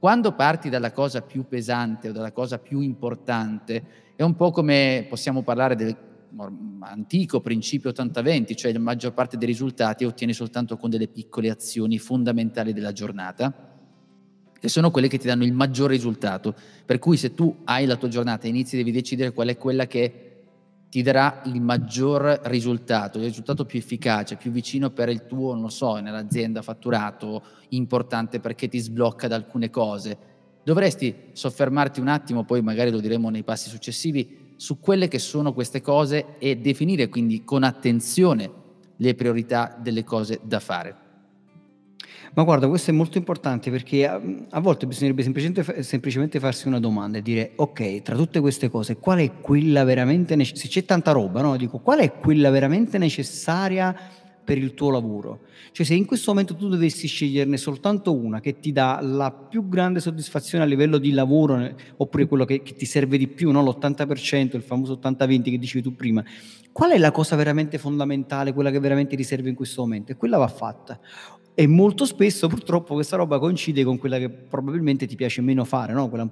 [0.00, 3.84] Quando parti dalla cosa più pesante o dalla cosa più importante,
[4.16, 5.94] è un po' come possiamo parlare del
[6.80, 11.98] antico principio 80-20, cioè la maggior parte dei risultati ottieni soltanto con delle piccole azioni
[11.98, 13.52] fondamentali della giornata,
[14.58, 16.54] che sono quelle che ti danno il maggior risultato.
[16.86, 19.86] Per cui se tu hai la tua giornata e inizi devi decidere qual è quella
[19.86, 20.29] che
[20.90, 25.62] ti darà il maggior risultato, il risultato più efficace, più vicino per il tuo, non
[25.62, 30.18] lo so, nell'azienda fatturato, importante perché ti sblocca da alcune cose.
[30.64, 35.54] Dovresti soffermarti un attimo, poi magari lo diremo nei passi successivi, su quelle che sono
[35.54, 38.50] queste cose e definire quindi con attenzione
[38.96, 41.09] le priorità delle cose da fare.
[42.32, 46.78] Ma guarda, questo è molto importante perché a, a volte bisognerebbe semplicemente, semplicemente, farsi una
[46.78, 50.70] domanda e dire, ok, tra tutte queste cose, qual è quella veramente necessaria?
[50.70, 51.56] Se c'è tanta roba, no?
[51.56, 53.96] Dico, qual è quella veramente necessaria
[54.44, 55.40] per il tuo lavoro?
[55.72, 59.68] Cioè se in questo momento tu dovessi sceglierne soltanto una che ti dà la più
[59.68, 63.62] grande soddisfazione a livello di lavoro, oppure quello che, che ti serve di più, no?
[63.62, 66.24] l'80%, il famoso 80-20 che dicevi tu prima,
[66.72, 70.12] qual è la cosa veramente fondamentale, quella che veramente ti serve in questo momento?
[70.12, 71.00] E quella va fatta.
[71.60, 75.92] E molto spesso purtroppo questa roba coincide con quella che probabilmente ti piace meno fare,
[75.92, 76.08] no?
[76.10, 76.30] un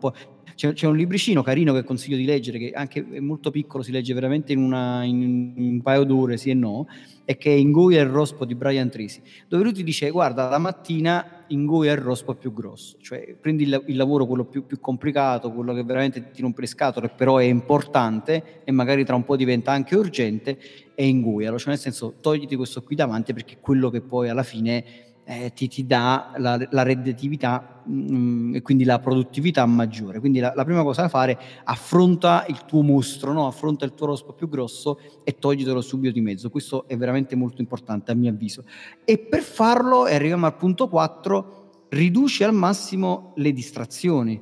[0.55, 3.93] c'è, c'è, un libricino carino che consiglio di leggere, che anche è molto piccolo, si
[3.93, 6.87] legge veramente in, una, in, un paio d'ore, sì e no,
[7.27, 10.57] e che è Ingoia il rospo di Brian Tracy, dove lui ti dice guarda la
[10.57, 15.53] mattina ingoia il rospo più grosso, cioè prendi il, il lavoro quello più, più, complicato,
[15.53, 19.37] quello che veramente ti rompe le scatole, però è importante e magari tra un po'
[19.37, 20.59] diventa anche urgente,
[20.95, 24.43] e ingoialo, cioè nel senso togliti questo qui davanti perché è quello che poi alla
[24.43, 30.21] fine eh, ti, ti, dà la, la redditività mm, e quindi la produttività maggiore.
[30.21, 33.47] Quindi la, la, prima cosa da fare, affronta il tuo mostro, no?
[33.47, 36.49] affronta il tuo rospo più grosso e toglitelo subito di mezzo.
[36.49, 38.65] Questo è veramente molto importante a mio avviso.
[39.05, 44.41] E per farlo, e arriviamo al punto 4, riduci al massimo le distrazioni.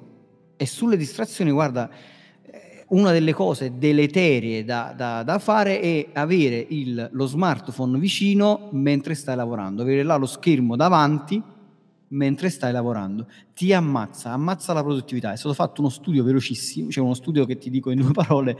[0.55, 1.91] E sulle distrazioni, guarda,
[2.89, 9.15] una delle cose deleterie da, da, da fare è avere il, lo smartphone vicino mentre
[9.15, 11.43] stai lavorando, avere là lo schermo davanti
[12.09, 13.27] mentre stai lavorando.
[13.55, 15.33] Ti ammazza, ammazza la produttività.
[15.33, 18.57] È stato fatto uno studio velocissimo, cioè uno studio che ti dico in due parole.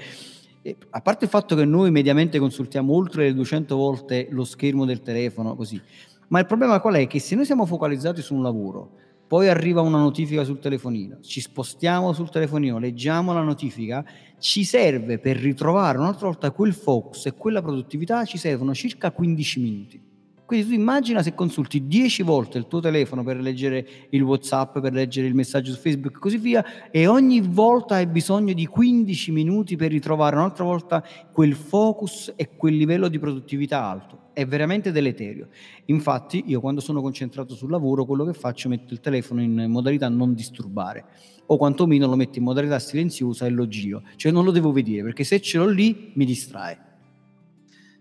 [0.91, 5.03] A parte il fatto che noi mediamente consultiamo oltre le 200 volte lo schermo del
[5.03, 5.81] telefono, così.
[6.29, 7.07] Ma il problema qual è?
[7.07, 8.91] Che se noi siamo focalizzati su un lavoro,
[9.27, 14.05] poi arriva una notifica sul telefonino, ci spostiamo sul telefonino, leggiamo la notifica,
[14.39, 19.61] ci serve per ritrovare un'altra volta quel focus e quella produttività, ci servono circa 15
[19.61, 20.01] minuti.
[20.47, 24.93] Quindi tu immagina se consulti 10 volte il tuo telefono per leggere il WhatsApp, per
[24.93, 29.33] leggere il messaggio su Facebook e così via, e ogni volta hai bisogno di 15
[29.33, 34.26] minuti per ritrovare un'altra volta quel focus e quel livello di produttività alto.
[34.37, 35.49] È veramente deleterio.
[35.87, 39.65] Infatti, io quando sono concentrato sul lavoro, quello che faccio è metto il telefono in
[39.71, 41.07] modalità non disturbare
[41.47, 44.03] o quantomeno lo metto in modalità silenziosa e lo giro.
[44.17, 46.79] Cioè non lo devo vedere perché se ce l'ho lì mi distrae.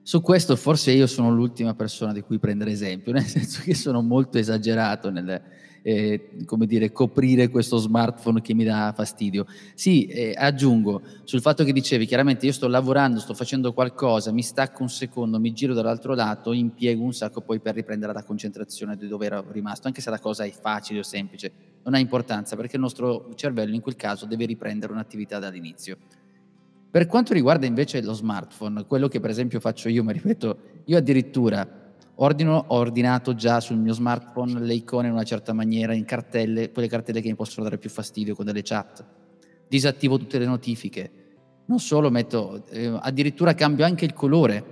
[0.01, 4.01] Su questo forse io sono l'ultima persona di cui prendere esempio, nel senso che sono
[4.01, 5.41] molto esagerato nel
[5.87, 9.45] eh, come dire, coprire questo smartphone che mi dà fastidio.
[9.75, 14.41] Sì, eh, aggiungo sul fatto che dicevi, chiaramente io sto lavorando, sto facendo qualcosa, mi
[14.41, 18.97] stacco un secondo, mi giro dall'altro lato, impiego un sacco poi per riprendere la concentrazione
[18.97, 21.51] di dove ero rimasto, anche se la cosa è facile o semplice,
[21.83, 25.97] non ha importanza perché il nostro cervello in quel caso deve riprendere un'attività dall'inizio.
[26.89, 30.97] Per quanto riguarda invece lo smartphone, quello che per esempio faccio io, ma ripeto, io
[30.97, 31.84] addirittura
[32.15, 36.71] ordino, ho ordinato già sul mio smartphone le icone in una certa maniera, in cartelle,
[36.71, 39.03] quelle cartelle che mi possono dare più fastidio con delle chat.
[39.67, 41.11] Disattivo tutte le notifiche.
[41.65, 44.63] Non solo metto, eh, addirittura cambio anche il colore,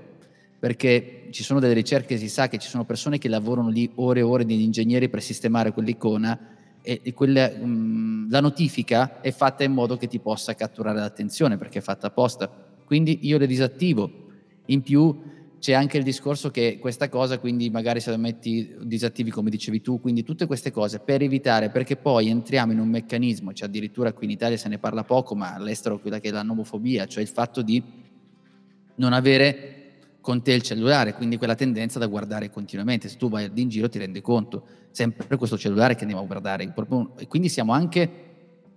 [0.59, 4.19] perché ci sono delle ricerche, si sa che ci sono persone che lavorano lì ore
[4.21, 6.39] e ore di ingegneri per sistemare quell'icona
[6.81, 11.57] e, e quelle, um, la notifica è fatta in modo che ti possa catturare l'attenzione
[11.57, 12.49] perché è fatta apposta.
[12.85, 14.21] Quindi io le disattivo.
[14.67, 15.19] In più
[15.63, 19.79] c'è anche il discorso che questa cosa, quindi magari se la metti disattivi come dicevi
[19.79, 24.11] tu, quindi tutte queste cose per evitare, perché poi entriamo in un meccanismo, cioè addirittura
[24.11, 27.23] qui in Italia se ne parla poco, ma all'estero quella che è la nomofobia, cioè
[27.23, 27.81] il fatto di
[28.95, 33.07] non avere con te il cellulare, quindi quella tendenza da guardare continuamente.
[33.07, 36.73] Se tu vai in giro ti rendi conto, sempre questo cellulare che andiamo a guardare.
[37.19, 38.09] E quindi siamo anche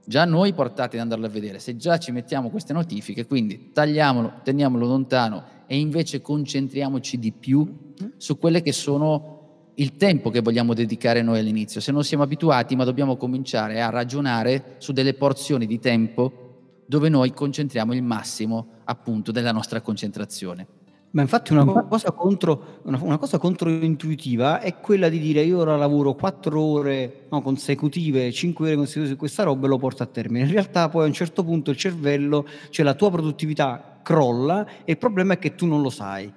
[0.07, 1.59] già noi portati ad andarlo a vedere.
[1.59, 7.93] Se già ci mettiamo queste notifiche, quindi tagliamolo, teniamolo lontano e invece concentriamoci di più
[8.17, 11.81] su quelle che sono il tempo che vogliamo dedicare noi all'inizio.
[11.81, 16.45] Se non siamo abituati, ma dobbiamo cominciare a ragionare su delle porzioni di tempo
[16.87, 20.76] dove noi concentriamo il massimo appunto della nostra concentrazione.
[21.17, 25.75] Ma infatti una cosa, contro, una, una cosa controintuitiva è quella di dire io ora
[25.75, 30.07] lavoro 4 ore no, consecutive, 5 ore consecutive su questa roba e lo porto a
[30.07, 30.45] termine.
[30.45, 34.93] In realtà poi a un certo punto il cervello, cioè la tua produttività crolla e
[34.93, 36.31] il problema è che tu non lo sai.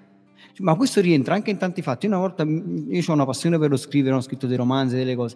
[0.59, 2.05] Ma questo rientra anche in tanti fatti.
[2.05, 5.35] Una volta io ho una passione per lo scrivere, ho scritto dei romanzi, delle cose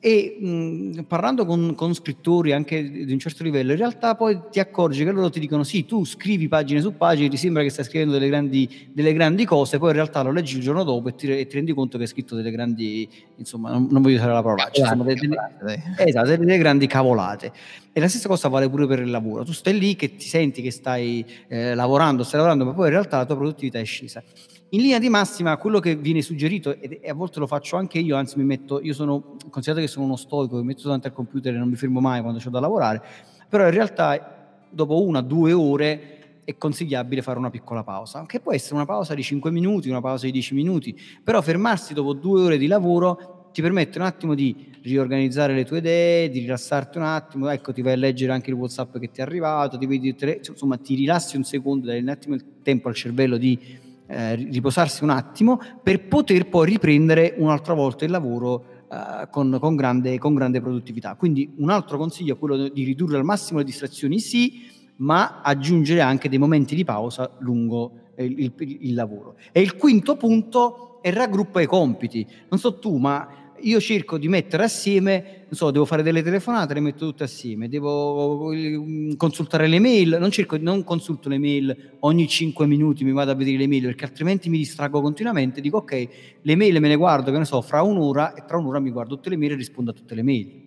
[0.00, 4.58] e mh, parlando con, con, scrittori anche di un certo livello, in realtà poi ti
[4.58, 7.84] accorgi che loro ti dicono sì, tu scrivi pagine su pagine, ti sembra che stai
[7.84, 11.14] scrivendo delle grandi, delle grandi cose, poi in realtà lo leggi il giorno dopo e
[11.14, 14.32] ti, e ti, rendi conto che hai scritto delle grandi, insomma, non, non voglio usare
[14.32, 15.20] la parola, insomma, delle,
[15.60, 17.52] delle, esatto, delle grandi cavolate.
[17.92, 19.44] E la stessa cosa vale pure per il lavoro.
[19.44, 22.92] Tu stai lì che ti senti che stai eh, lavorando, stai lavorando, ma poi in
[22.92, 24.22] realtà la tua produttività è scesa.
[24.70, 28.16] In linea di massima, quello che viene suggerito, e a volte lo faccio anche io,
[28.16, 31.54] anzi mi metto, io sono, considerato che sono uno stoico, mi metto davanti al computer
[31.54, 33.00] e non mi fermo mai quando c'ho da lavorare,
[33.48, 38.52] però in realtà dopo una, due ore è consigliabile fare una piccola pausa, che può
[38.52, 42.42] essere una pausa di 5 minuti, una pausa di 10 minuti, però fermarsi dopo due
[42.42, 47.04] ore di lavoro ti permette un attimo di riorganizzare le tue idee, di rilassarti un
[47.04, 50.14] attimo, ecco ti vai a leggere anche il Whatsapp che ti è arrivato, ti vedi,
[50.44, 55.02] insomma ti rilassi un secondo, dai un attimo il tempo al cervello di eh, riposarsi
[55.02, 60.34] un attimo per poter poi riprendere un'altra volta il lavoro eh, con, con, grande, con,
[60.34, 61.14] grande, produttività.
[61.14, 66.00] Quindi un altro consiglio è quello di ridurre al massimo le distrazioni, sì, ma aggiungere
[66.00, 69.36] anche dei momenti di pausa lungo il, il, il lavoro.
[69.52, 72.26] E il quinto punto è raggruppa i compiti.
[72.48, 76.74] Non so tu, ma io cerco di mettere assieme, non so, devo fare delle telefonate,
[76.74, 81.96] le metto tutte assieme, devo mm, consultare le mail, non, cerco, non consulto le mail
[82.00, 85.78] ogni 5 minuti, mi vado a vedere le mail perché altrimenti mi distraggo continuamente, dico
[85.78, 86.08] ok,
[86.42, 89.14] le mail me le guardo, che ne so, fra un'ora e tra un'ora mi guardo
[89.14, 90.63] tutte le mail e rispondo a tutte le mail.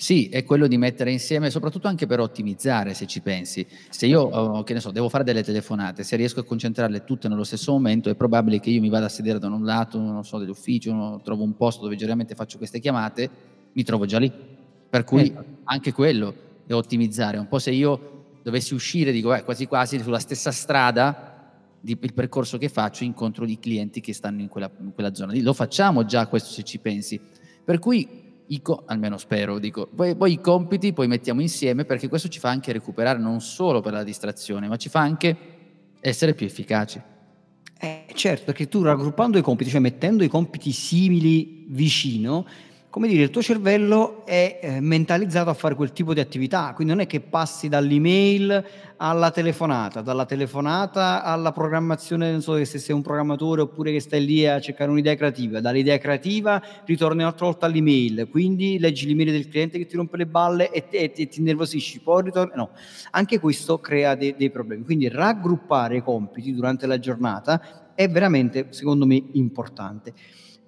[0.00, 3.66] Sì, è quello di mettere insieme, soprattutto anche per ottimizzare, se ci pensi.
[3.90, 7.26] Se io, oh, che ne so, devo fare delle telefonate, se riesco a concentrarle tutte
[7.26, 10.24] nello stesso momento, è probabile che io mi vada a sedere da un lato, non
[10.24, 13.28] so, dell'ufficio, trovo un posto dove generalmente faccio queste chiamate,
[13.72, 14.32] mi trovo già lì.
[14.88, 15.44] Per cui eh.
[15.64, 16.32] anche quello
[16.64, 17.36] è ottimizzare.
[17.36, 22.14] Un po' se io dovessi uscire, dico, eh, quasi quasi sulla stessa strada, di, il
[22.14, 25.42] percorso che faccio, incontro i clienti che stanno in quella, in quella zona lì.
[25.42, 27.20] Lo facciamo già questo, se ci pensi.
[27.64, 28.26] Per cui
[28.62, 32.48] co- almeno spero, dico, poi, poi, i compiti poi mettiamo insieme perché questo ci fa
[32.48, 35.36] anche recuperare non solo per la distrazione, ma ci fa anche
[36.00, 37.00] essere più efficaci.
[37.80, 42.44] Eh, certo, perché tu raggruppando i compiti, cioè mettendo i compiti simili vicino,
[42.90, 46.94] come dire, il tuo cervello è eh, mentalizzato a fare quel tipo di attività, quindi
[46.94, 48.64] non è che passi dall'email
[48.96, 54.24] alla telefonata, dalla telefonata alla programmazione, non so se sei un programmatore oppure che stai
[54.24, 59.48] lì a cercare un'idea creativa, dall'idea creativa ritorni un'altra volta all'email, quindi leggi l'email del
[59.48, 62.70] cliente che ti rompe le balle e, e, e ti innervosisci, poi ritorni, no,
[63.10, 68.68] anche questo crea de, dei problemi, quindi raggruppare i compiti durante la giornata è veramente,
[68.70, 70.14] secondo me, importante.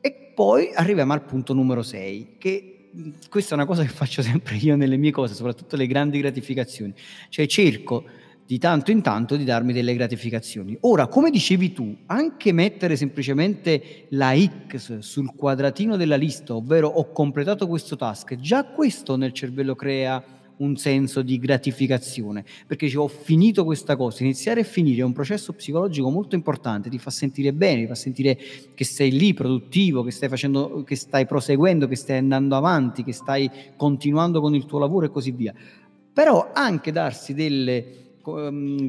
[0.00, 2.90] E poi arriviamo al punto numero 6, che
[3.28, 6.94] questa è una cosa che faccio sempre io nelle mie cose, soprattutto le grandi gratificazioni.
[7.28, 8.04] Cioè cerco
[8.50, 10.76] di tanto in tanto di darmi delle gratificazioni.
[10.80, 17.12] Ora, come dicevi tu, anche mettere semplicemente la X sul quadratino della lista, ovvero ho
[17.12, 20.20] completato questo task, già questo nel cervello crea
[20.60, 25.12] un senso di gratificazione, perché dice, ho finito questa cosa, iniziare e finire è un
[25.12, 28.38] processo psicologico molto importante, ti fa sentire bene, ti fa sentire
[28.74, 33.12] che sei lì produttivo, che stai facendo, che stai proseguendo, che stai andando avanti, che
[33.12, 35.54] stai continuando con il tuo lavoro e così via.
[36.12, 38.09] Però anche darsi delle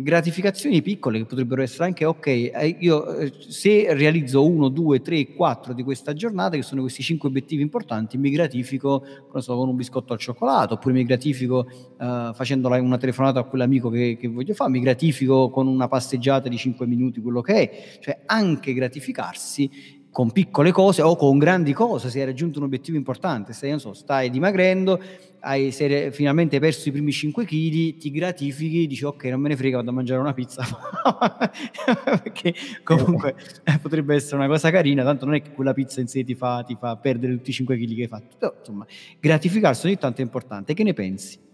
[0.02, 5.34] gratificazioni piccole che potrebbero essere anche ok, eh, io eh, se realizzo uno, due, tre,
[5.34, 9.04] quattro di questa giornata, che sono questi cinque obiettivi importanti, mi gratifico
[9.38, 13.90] so, con un biscotto al cioccolato, oppure mi gratifico uh, facendo una telefonata a quell'amico
[13.90, 17.98] che, che, voglio fare, mi gratifico con una passeggiata di cinque minuti, quello che è,
[18.00, 22.98] cioè anche gratificarsi con piccole cose o con grandi cose, se hai raggiunto un obiettivo
[22.98, 25.02] importante, se so, stai dimagrendo,
[25.40, 29.56] hai se finalmente perso i primi 5 kg, ti gratifichi, dici ok non me ne
[29.56, 30.64] frega, vado a mangiare una pizza,
[32.22, 36.08] perché comunque eh, potrebbe essere una cosa carina, tanto non è che quella pizza in
[36.08, 38.86] sé ti fa, ti fa perdere tutti i 5 kg che hai fatto, però insomma
[39.20, 41.50] gratificarsi ogni tanto è importante, che ne pensi?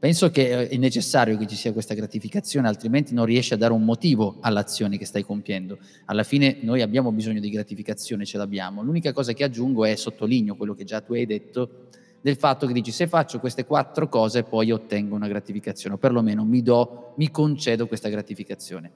[0.00, 3.74] Penso che eh, è necessario che ci sia questa gratificazione, altrimenti non riesci a dare
[3.74, 5.76] un motivo all'azione che stai compiendo.
[6.06, 8.82] Alla fine noi abbiamo bisogno di gratificazione, ce l'abbiamo.
[8.82, 11.88] L'unica cosa che aggiungo è sottolineo quello che già tu hai detto,
[12.22, 16.46] del fatto che dici se faccio queste quattro cose poi ottengo una gratificazione, o perlomeno
[16.46, 18.90] mi do, mi concedo questa gratificazione.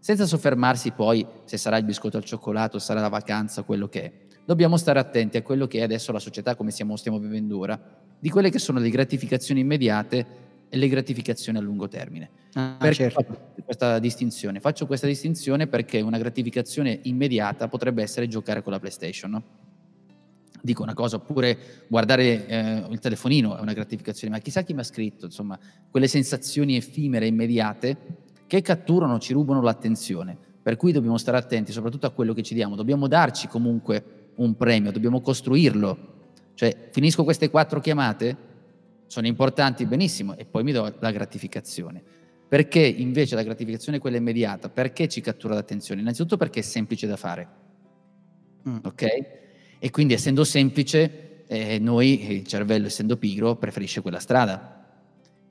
[0.00, 4.12] Senza soffermarsi poi se sarà il biscotto al cioccolato, sarà la vacanza, quello che è.
[4.44, 7.80] Dobbiamo stare attenti a quello che è adesso la società come stiamo, stiamo vivendo ora,
[8.18, 12.30] di quelle che sono le gratificazioni immediate le gratificazioni a lungo termine.
[12.54, 13.22] Ah, perché certo.
[13.22, 14.60] faccio questa distinzione?
[14.60, 19.42] Faccio questa distinzione perché una gratificazione immediata potrebbe essere giocare con la PlayStation, no?
[20.60, 24.80] Dico una cosa, oppure guardare eh, il telefonino è una gratificazione, ma chissà chi mi
[24.80, 25.58] ha scritto, insomma,
[25.88, 27.96] quelle sensazioni effimere, immediate,
[28.46, 30.36] che catturano, ci rubano l'attenzione.
[30.60, 34.56] Per cui dobbiamo stare attenti soprattutto a quello che ci diamo, dobbiamo darci comunque un
[34.56, 36.16] premio, dobbiamo costruirlo.
[36.54, 38.36] Cioè, finisco queste quattro chiamate,
[39.08, 42.00] sono importanti, benissimo, e poi mi do la gratificazione.
[42.48, 44.68] Perché invece la gratificazione è quella immediata?
[44.68, 46.00] Perché ci cattura l'attenzione?
[46.00, 47.48] Innanzitutto perché è semplice da fare.
[48.68, 48.76] Mm.
[48.84, 49.06] Ok?
[49.78, 54.86] E quindi essendo semplice, eh, noi, il cervello essendo pigro, preferisce quella strada.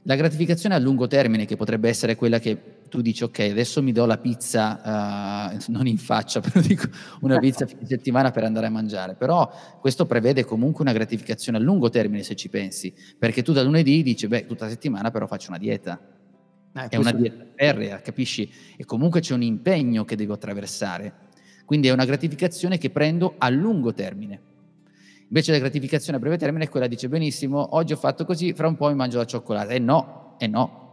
[0.04, 2.58] La gratificazione a lungo termine, che potrebbe essere quella che
[2.88, 6.88] tu dici, ok, adesso mi do la pizza, uh, non in faccia, però dico
[7.22, 11.62] una pizza fine settimana per andare a mangiare, però questo prevede comunque una gratificazione a
[11.62, 15.28] lungo termine se ci pensi, perché tu da lunedì dici, beh, tutta la settimana però
[15.28, 16.00] faccio una dieta.
[16.74, 18.50] Eh, è una dieta ferrea, capisci?
[18.76, 21.26] E comunque c'è un impegno che devo attraversare.
[21.66, 24.42] Quindi è una gratificazione che prendo a lungo termine.
[25.30, 28.68] Invece la gratificazione a breve termine è quella, dice benissimo, oggi ho fatto così, fra
[28.68, 29.72] un po' mi mangio la cioccolata.
[29.72, 30.87] E no, e no.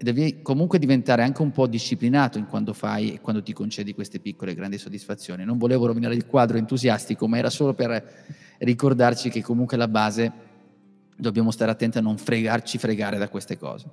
[0.00, 4.20] Devi comunque diventare anche un po' disciplinato in quando fai e quando ti concedi queste
[4.20, 5.44] piccole grandi soddisfazioni.
[5.44, 8.24] Non volevo rovinare il quadro entusiastico, ma era solo per
[8.58, 10.32] ricordarci che comunque la base
[11.16, 13.86] dobbiamo stare attenti a non fregarci fregare da queste cose.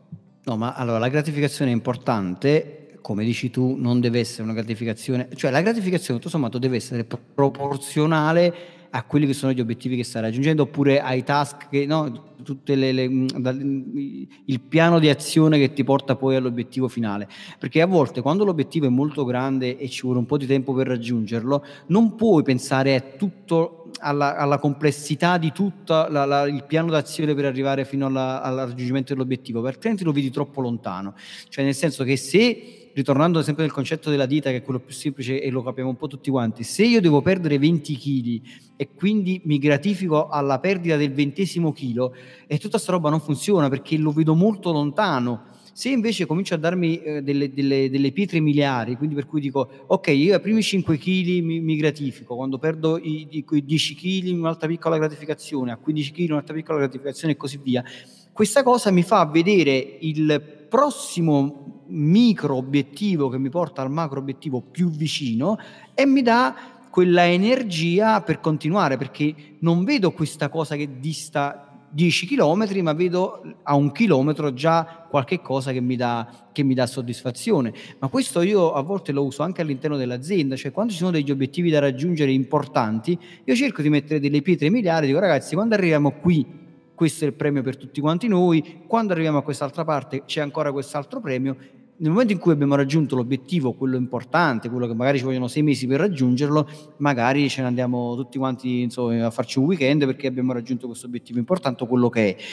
[0.43, 5.28] No, ma allora la gratificazione è importante come dici tu, non deve essere una gratificazione,
[5.36, 8.53] cioè la gratificazione tutto sommato deve essere proporzionale
[8.95, 12.75] a quelli che sono gli obiettivi che stai raggiungendo oppure ai task che no, tutte
[12.75, 17.27] le, le, il piano di azione che ti porta poi all'obiettivo finale.
[17.59, 20.73] Perché a volte quando l'obiettivo è molto grande e ci vuole un po' di tempo
[20.73, 26.63] per raggiungerlo non puoi pensare a tutto alla, alla complessità di tutto la, la, il
[26.63, 31.15] piano d'azione per arrivare fino alla, al raggiungimento dell'obiettivo perché altrimenti lo vedi troppo lontano.
[31.49, 34.93] Cioè nel senso che se ritornando sempre nel concetto della dieta, che è quello più
[34.93, 38.41] semplice e lo capiamo un po' tutti quanti, se io devo perdere 20 kg
[38.77, 42.15] e quindi mi gratifico alla perdita del ventesimo chilo,
[42.47, 45.53] e tutta questa roba non funziona perché lo vedo molto lontano.
[45.73, 49.69] Se invece comincio a darmi eh, delle, delle, delle, pietre miliari, quindi per cui dico,
[49.87, 53.95] ok, io ai primi 5 kg mi, mi gratifico, quando perdo i, i, i 10
[53.95, 57.83] kg un'altra piccola gratificazione, a 15 kg un'altra piccola gratificazione e così via,
[58.31, 64.61] questa cosa mi fa vedere il prossimo micro obiettivo che mi porta al macro obiettivo
[64.61, 65.57] più vicino
[65.93, 66.55] e mi dà
[66.89, 73.41] quella energia per continuare perché non vedo questa cosa che dista 10 km ma vedo
[73.63, 77.73] a un chilometro già qualche cosa che mi, dà, che mi dà soddisfazione.
[77.99, 81.31] Ma questo io a volte lo uso anche all'interno dell'azienda cioè quando ci sono degli
[81.31, 86.11] obiettivi da raggiungere importanti io cerco di mettere delle pietre miliari dico ragazzi quando arriviamo
[86.11, 86.63] qui
[86.95, 90.71] questo è il premio per tutti quanti noi, quando arriviamo a quest'altra parte c'è ancora
[90.71, 91.57] quest'altro premio,
[91.97, 95.63] nel momento in cui abbiamo raggiunto l'obiettivo, quello importante, quello che magari ci vogliono sei
[95.63, 96.67] mesi per raggiungerlo,
[96.97, 101.05] magari ce ne andiamo tutti quanti insomma, a farci un weekend perché abbiamo raggiunto questo
[101.05, 102.43] obiettivo importante, quello che è.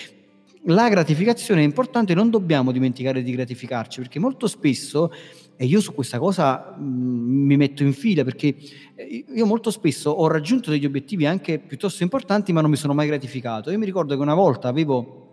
[0.67, 5.11] La gratificazione è importante, non dobbiamo dimenticare di gratificarci perché molto spesso
[5.57, 8.55] e io su questa cosa mh, mm, mi metto in fila perché
[8.95, 12.95] eh, io molto spesso ho raggiunto degli obiettivi anche piuttosto importanti, ma non mi sono
[12.95, 13.73] mai gratificato.
[13.73, 15.32] Io mi ricordo che una volta avevo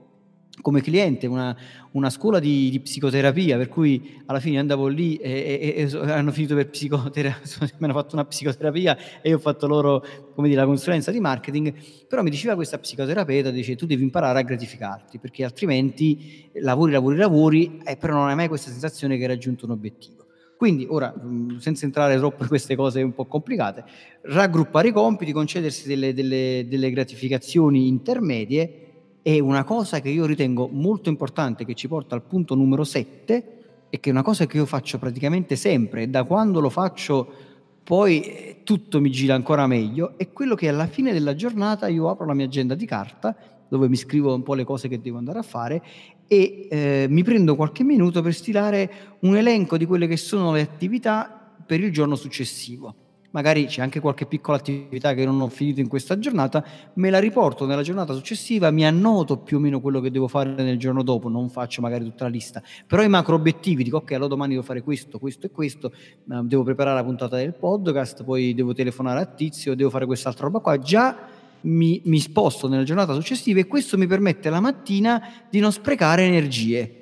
[0.61, 1.55] come cliente una,
[1.91, 6.31] una scuola di, di, psicoterapia, per cui alla fine andavo lì e, e, e hanno
[6.31, 10.03] finito per psicoterapia, mi hanno fatto una psicoterapia e io ho fatto loro,
[10.35, 11.73] come dire, la consulenza di marketing,
[12.07, 17.17] però mi diceva questa psicoterapeuta, dice tu devi imparare a gratificarti, perché altrimenti lavori, lavori,
[17.17, 20.25] lavori, e però non hai mai questa sensazione che hai raggiunto un obiettivo.
[20.59, 21.13] Quindi ora,
[21.59, 23.85] senza entrare troppo in queste cose un po' complicate,
[24.23, 28.88] raggruppare i compiti, concedersi delle, delle, delle gratificazioni intermedie
[29.21, 33.57] è una cosa che io ritengo molto importante, che ci porta al punto numero 7
[33.89, 37.47] e che è una cosa che io faccio praticamente sempre e da quando lo faccio
[37.83, 42.07] poi eh, tutto mi gira ancora meglio, è quello che alla fine della giornata io
[42.07, 43.35] apro la mia agenda di carta
[43.67, 45.83] dove mi scrivo un po' le cose che devo andare a fare
[46.27, 50.61] e eh, mi prendo qualche minuto per stilare un elenco di quelle che sono le
[50.61, 53.08] attività per il giorno successivo.
[53.31, 56.65] Magari c'è anche qualche piccola attività che non ho finito in questa giornata,
[56.95, 60.51] me la riporto nella giornata successiva, mi annoto più o meno quello che devo fare
[60.55, 64.11] nel giorno dopo, non faccio magari tutta la lista, però i macro obiettivi, dico ok,
[64.13, 68.55] allora domani devo fare questo, questo e questo, devo preparare la puntata del podcast, poi
[68.55, 71.27] devo telefonare a Tizio, devo fare quest'altra roba qua, già
[71.61, 76.23] mi, mi sposto nella giornata successiva e questo mi permette la mattina di non sprecare
[76.23, 76.98] energie.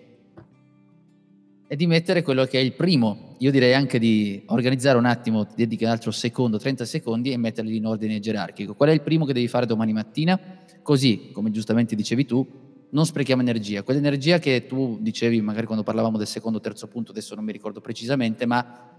[1.69, 3.35] E di mettere quello che è il primo.
[3.39, 7.37] Io direi anche di organizzare un attimo, ti dedichi un altro secondo, 30 secondi e
[7.37, 8.73] metterli in ordine gerarchico.
[8.73, 10.39] Qual è il primo che devi fare domani mattina?
[10.81, 12.47] Così, come giustamente dicevi tu,
[12.91, 13.83] non sprechiamo energia.
[13.83, 17.51] Quell'energia che tu dicevi, magari quando parlavamo del secondo o terzo punto, adesso non mi
[17.51, 18.89] ricordo precisamente, ma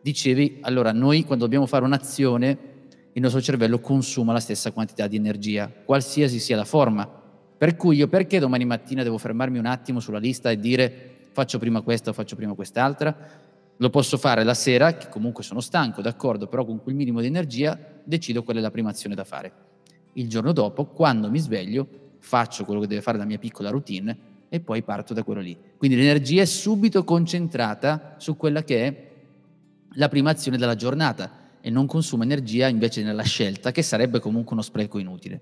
[0.00, 2.58] dicevi, allora noi quando dobbiamo fare un'azione
[3.14, 7.20] il nostro cervello consuma la stessa quantità di energia, qualsiasi sia la forma.
[7.58, 11.58] Per cui io perché domani mattina devo fermarmi un attimo sulla lista e dire faccio
[11.58, 13.14] prima questa o faccio prima quest'altra.
[13.76, 17.26] Lo posso fare la sera, che comunque sono stanco, d'accordo, però con quel minimo di
[17.26, 19.52] energia decido qual è la prima azione da fare.
[20.14, 24.30] Il giorno dopo, quando mi sveglio, faccio quello che deve fare la mia piccola routine
[24.48, 25.58] e poi parto da quello lì.
[25.76, 29.10] Quindi l'energia è subito concentrata su quella che è
[29.94, 34.52] la prima azione della giornata e non consuma energia invece nella scelta, che sarebbe comunque
[34.52, 35.40] uno spreco inutile.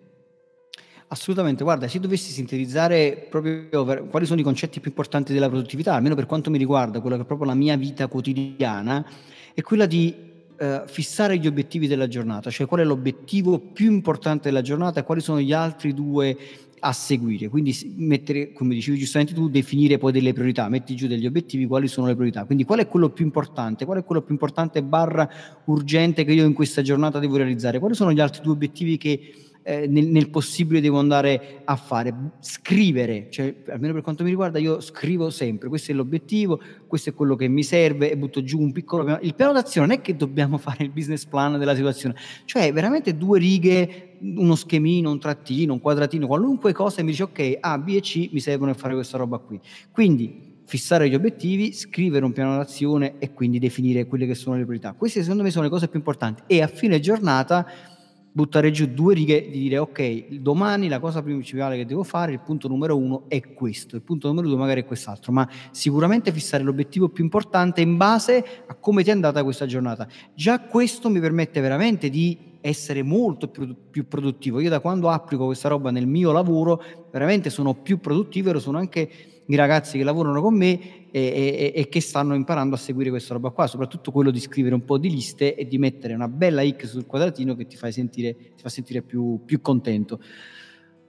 [1.12, 6.14] Assolutamente, guarda, se dovessi sintetizzare proprio quali sono i concetti più importanti della produttività, almeno
[6.14, 9.04] per quanto mi riguarda, quella che è proprio la mia vita quotidiana,
[9.52, 10.14] è quella di
[10.56, 15.02] eh, fissare gli obiettivi della giornata, cioè qual è l'obiettivo più importante della giornata e
[15.02, 16.36] quali sono gli altri due
[16.78, 17.48] a seguire.
[17.48, 21.88] Quindi mettere, come dicevi giustamente tu, definire poi delle priorità, metti giù degli obiettivi, quali
[21.88, 22.44] sono le priorità.
[22.44, 25.28] Quindi qual è quello più importante, qual è quello più importante barra
[25.64, 29.32] urgente che io in questa giornata devo realizzare, quali sono gli altri due obiettivi che
[29.70, 32.12] eh, nel, nel, possibile devo andare a fare.
[32.40, 37.14] Scrivere, cioè, almeno per quanto mi riguarda, io scrivo sempre, questo è l'obiettivo, questo è
[37.14, 39.20] quello che mi serve e butto giù un piccolo piano.
[39.22, 42.16] Il piano d'azione non è che dobbiamo fare il business plan della situazione,
[42.46, 47.22] cioè veramente due righe, uno schemino, un trattino, un quadratino, qualunque cosa e mi dice
[47.22, 49.60] ok, A, B e C mi servono per fare questa roba qui.
[49.92, 54.62] Quindi fissare gli obiettivi, scrivere un piano d'azione e quindi definire quelle che sono le
[54.62, 54.94] priorità.
[54.94, 57.98] Queste secondo me sono le cose più importanti e a fine giornata
[58.32, 62.40] buttare giù due righe di dire ok, domani la cosa principale che devo fare, il
[62.40, 66.62] punto numero uno è questo, il punto numero due magari è quest'altro, ma sicuramente fissare
[66.62, 70.06] l'obiettivo più importante in base a come ti è andata questa giornata.
[70.34, 74.60] Già questo mi permette veramente di essere molto più, più produttivo.
[74.60, 78.60] Io da quando applico questa roba nel mio lavoro, veramente sono più produttivo e lo
[78.60, 79.10] sono anche
[79.46, 83.34] i ragazzi che lavorano con me e, e, e, che stanno imparando a seguire questa
[83.34, 86.64] roba qua, soprattutto quello di scrivere un po' di liste e di mettere una bella
[86.64, 90.20] X sul quadratino che ti, sentire, ti fa sentire più, più contento.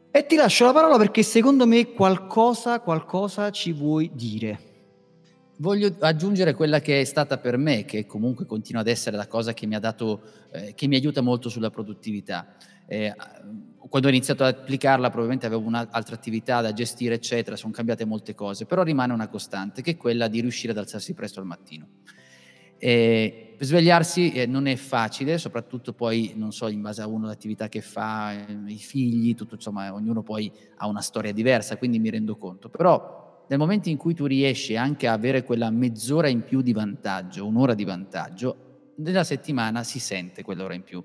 [0.10, 4.71] E ti lascio la parola perché secondo me qualcosa, qualcosa ci vuoi dire.
[5.62, 9.54] Voglio aggiungere quella che è stata per me, che comunque continua ad essere la cosa
[9.54, 12.56] che mi ha dato, eh, che mi aiuta molto sulla produttività.
[12.88, 13.14] Eh,
[13.78, 18.34] quando ho iniziato ad applicarla probabilmente avevo un'altra attività da gestire, eccetera, sono cambiate molte
[18.34, 21.90] cose, però rimane una costante, che è quella di riuscire ad alzarsi presto al mattino.
[22.80, 27.70] E svegliarsi eh, non è facile, soprattutto poi, non so, in base a uno l'attività
[27.70, 32.10] che fa, eh, i figli, tutto, insomma, ognuno poi ha una storia diversa, quindi mi
[32.10, 32.68] rendo conto.
[32.70, 33.21] Però
[33.52, 37.46] nel momento in cui tu riesci anche a avere quella mezz'ora in più di vantaggio,
[37.46, 41.04] un'ora di vantaggio, nella settimana si sente quell'ora in più.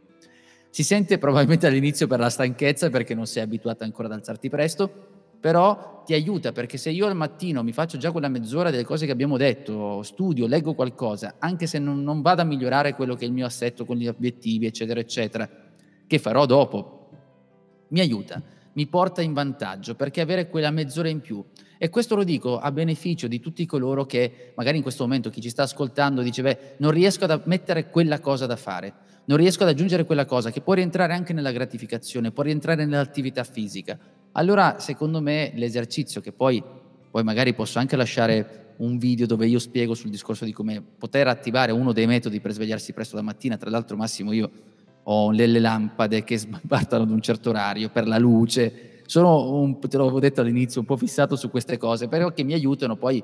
[0.71, 4.89] Si sente probabilmente all'inizio per la stanchezza perché non sei abituato ancora ad alzarti presto,
[5.41, 9.07] però ti aiuta perché se io al mattino mi faccio già quella mezz'ora delle cose
[9.07, 13.25] che abbiamo detto, studio, leggo qualcosa, anche se non, non vado a migliorare quello che
[13.25, 15.51] è il mio assetto con gli obiettivi, eccetera, eccetera,
[16.07, 17.09] che farò dopo,
[17.89, 18.41] mi aiuta,
[18.77, 21.45] mi porta in vantaggio perché avere quella mezz'ora in più.
[21.77, 25.43] E questo lo dico a beneficio di tutti coloro che magari in questo momento chi
[25.43, 28.95] ci sta ascoltando dice, beh, non riesco a mettere quella cosa da fare
[29.27, 33.45] non riesco ad aggiungere quella cosa che può rientrare anche nella gratificazione, può rientrare nell'attività
[33.45, 33.99] fisica,
[34.33, 36.63] allora secondo me l'esercizio che poi,
[37.11, 41.27] poi magari posso anche lasciare un video dove io spiego sul discorso di come poter
[41.29, 44.51] attivare uno dei metodi per svegliarsi presto la mattina, tra l'altro Massimo io
[45.09, 49.97] ho delle lampade che sbartano ad un certo orario per la luce, sono, un, te
[49.97, 53.23] l'avevo detto all'inizio, un po' fissato su queste cose, però che mi aiutano poi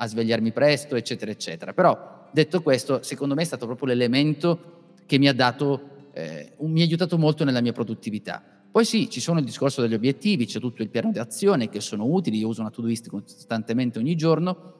[0.00, 1.72] a svegliarmi presto, eccetera, eccetera.
[1.72, 6.82] Però detto questo, secondo me è stato proprio l'elemento che mi ha, dato, eh, mi
[6.82, 8.42] ha aiutato molto nella mia produttività.
[8.70, 11.80] Poi sì, ci sono il discorso degli obiettivi, c'è tutto il piano di azione che
[11.80, 14.77] sono utili, io uso una to-do list costantemente ogni giorno.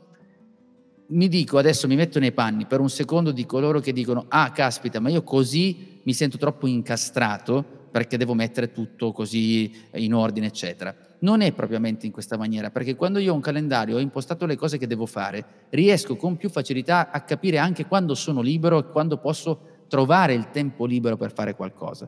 [1.11, 4.51] Mi dico, adesso mi metto nei panni per un secondo di coloro che dicono, ah
[4.53, 10.49] caspita, ma io così mi sento troppo incastrato perché devo mettere tutto così in ordine,
[10.49, 10.95] eccetera.
[11.21, 14.57] Non è propriamente in questa maniera, perché quando io ho un calendario, ho impostato le
[14.57, 18.91] cose che devo fare, riesco con più facilità a capire anche quando sono libero e
[18.91, 22.07] quando posso trovare il tempo libero per fare qualcosa.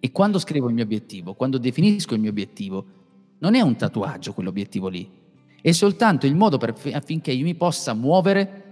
[0.00, 2.84] E quando scrivo il mio obiettivo, quando definisco il mio obiettivo,
[3.38, 5.08] non è un tatuaggio quell'obiettivo lì,
[5.62, 8.64] è soltanto il modo per, affinché io mi possa muovere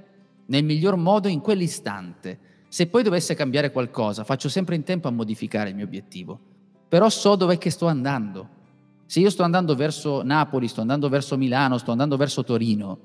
[0.46, 2.38] nel miglior modo in quell'istante.
[2.68, 6.38] Se poi dovesse cambiare qualcosa, faccio sempre in tempo a modificare il mio obiettivo,
[6.88, 8.56] però so dov'è che sto andando.
[9.06, 12.98] Se io sto andando verso Napoli, sto andando verso Milano, sto andando verso Torino,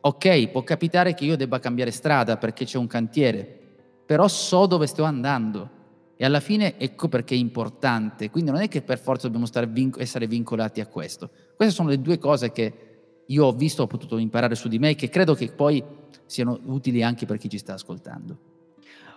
[0.00, 3.58] ok, può capitare che io debba cambiare strada perché c'è un cantiere,
[4.04, 5.70] però so dove sto andando.
[6.16, 8.30] E alla fine ecco perché è importante.
[8.30, 11.30] Quindi non è che per forza dobbiamo vinc- essere vincolati a questo.
[11.56, 12.93] Queste sono le due cose che
[13.26, 15.82] io ho visto, ho potuto imparare su di me che credo che poi
[16.26, 18.52] siano utili anche per chi ci sta ascoltando.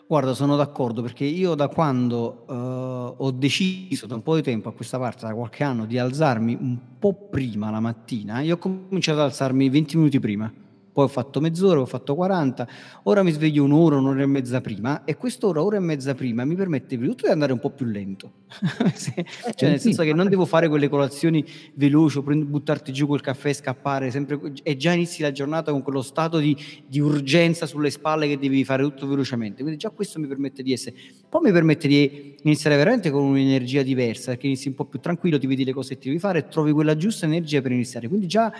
[0.08, 4.70] Guarda, sono d'accordo perché io da quando uh, ho deciso da un po' di tempo
[4.70, 8.58] a questa parte, da qualche anno, di alzarmi un po' prima la mattina, io ho
[8.58, 10.51] cominciato ad alzarmi 20 minuti prima
[10.98, 12.68] poi ho fatto mezz'ora, ho fatto 40,
[13.04, 16.56] ora mi sveglio un'ora, un'ora e mezza prima e quest'ora, ora e mezza prima mi
[16.56, 18.32] permette prima di tutto di andare un po' più lento,
[19.56, 21.45] cioè nel senso che non devo fare quelle colazioni
[21.76, 26.02] veloci, buttarti giù col caffè e scappare, sempre, e già inizi la giornata con quello
[26.02, 30.26] stato di, di urgenza sulle spalle che devi fare tutto velocemente, quindi già questo mi
[30.26, 30.95] permette di essere,
[31.30, 35.38] poi mi permette di iniziare veramente con un'energia diversa, perché inizi un po' più tranquillo,
[35.38, 38.26] ti vedi le cose che devi fare e trovi quella giusta energia per iniziare, quindi
[38.26, 38.52] già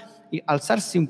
[0.46, 1.08] alzarsi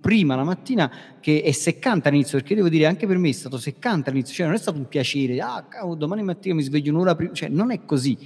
[0.00, 0.90] prima la mattina
[1.20, 4.46] che è seccante all'inizio, perché devo dire anche per me è stato seccante all'inizio, cioè
[4.46, 7.70] non è stato un piacere, ah cavolo, domani mattina mi sveglio un'ora prima, cioè non
[7.70, 8.16] è così,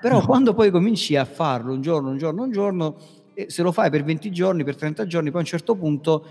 [0.00, 0.26] però no.
[0.26, 2.96] quando poi cominci a farlo un giorno, un giorno, un giorno,
[3.34, 6.24] eh, se lo fai per 20 giorni, per 30 giorni, poi a un certo punto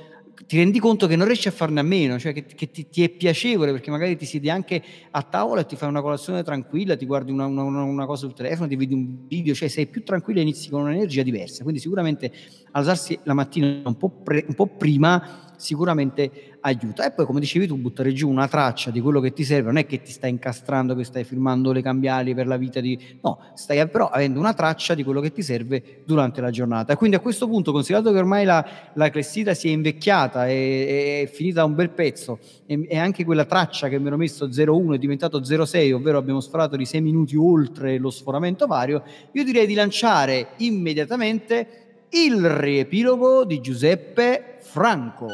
[0.45, 3.03] ti rendi conto che non riesci a farne a meno, cioè che, che ti, ti,
[3.03, 4.81] è piacevole perché magari ti siedi anche
[5.11, 8.33] a tavola e ti fai una colazione tranquilla, ti guardi una, una, una cosa sul
[8.33, 11.63] telefono, ti vedi un video, cioè sei più tranquillo e inizi con un'energia diversa.
[11.63, 12.31] Quindi sicuramente
[12.71, 17.05] alzarsi la mattina un po', pre, un po prima sicuramente aiuta.
[17.05, 19.78] E poi, come dicevi tu, buttare giù una traccia di quello che ti serve, non
[19.78, 22.97] è che ti stai incastrando, che stai firmando le cambiali per la vita di...
[23.22, 26.95] No, stai però avendo una traccia di quello che ti serve durante la giornata.
[26.95, 31.28] Quindi a questo punto, considerato che ormai la, la clessita si è invecchiata, è, è
[31.32, 34.97] finita un bel pezzo, e, e, anche quella traccia che mi ero messo 0,1 è
[34.97, 39.74] diventato 0,6, ovvero abbiamo sforato di 6 minuti oltre lo sforamento vario, io direi di
[39.74, 45.28] lanciare immediatamente il riepilogo di Giuseppe Franco.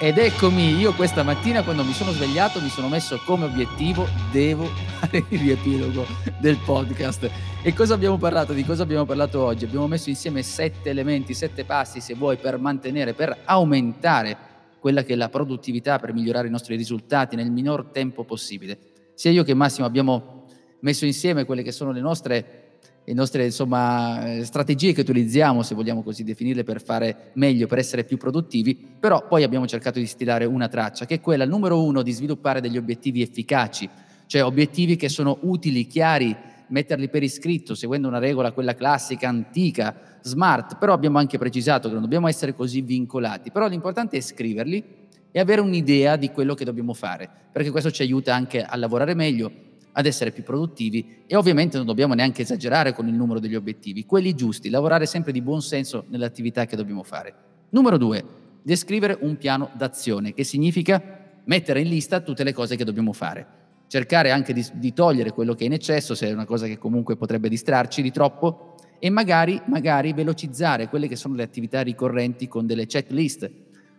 [0.00, 4.64] Ed eccomi, io questa mattina quando mi sono svegliato mi sono messo come obiettivo devo
[4.66, 6.04] fare il riepilogo
[6.40, 7.30] del podcast.
[7.62, 8.52] E cosa abbiamo parlato?
[8.52, 9.64] Di cosa abbiamo parlato oggi?
[9.64, 14.36] Abbiamo messo insieme sette elementi, sette passi se vuoi per mantenere, per aumentare
[14.80, 18.76] quella che è la produttività, per migliorare i nostri risultati nel minor tempo possibile.
[19.14, 20.46] Sia io che Massimo abbiamo
[20.80, 22.61] messo insieme quelle che sono le nostre
[23.04, 27.78] le nostre insomma, eh, strategie che utilizziamo, se vogliamo così definirle, per fare meglio, per
[27.78, 31.82] essere più produttivi, però poi abbiamo cercato di stilare una traccia, che è quella numero
[31.82, 33.88] uno di sviluppare degli obiettivi efficaci,
[34.26, 36.34] cioè obiettivi che sono utili, chiari,
[36.68, 41.94] metterli per iscritto, seguendo una regola, quella classica, antica, smart, però abbiamo anche precisato che
[41.94, 45.00] non dobbiamo essere così vincolati, però l'importante è scriverli
[45.32, 49.14] e avere un'idea di quello che dobbiamo fare, perché questo ci aiuta anche a lavorare
[49.14, 49.50] meglio,
[49.92, 54.06] ad essere più produttivi e ovviamente non dobbiamo neanche esagerare con il numero degli obiettivi,
[54.06, 57.34] quelli giusti, lavorare sempre di buon senso nelle attività che dobbiamo fare.
[57.70, 58.24] Numero due,
[58.62, 63.46] descrivere un piano d'azione, che significa mettere in lista tutte le cose che dobbiamo fare,
[63.88, 66.78] cercare anche di, di togliere quello che è in eccesso, se è una cosa che
[66.78, 72.46] comunque potrebbe distrarci di troppo, e magari, magari velocizzare quelle che sono le attività ricorrenti
[72.46, 73.50] con delle checklist,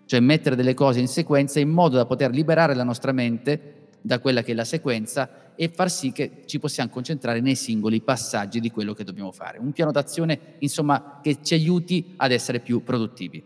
[0.05, 4.19] cioè mettere delle cose in sequenza in modo da poter liberare la nostra mente da
[4.19, 8.59] quella che è la sequenza e far sì che ci possiamo concentrare nei singoli passaggi
[8.59, 9.59] di quello che dobbiamo fare.
[9.59, 13.43] Un piano d'azione, insomma, che ci aiuti ad essere più produttivi.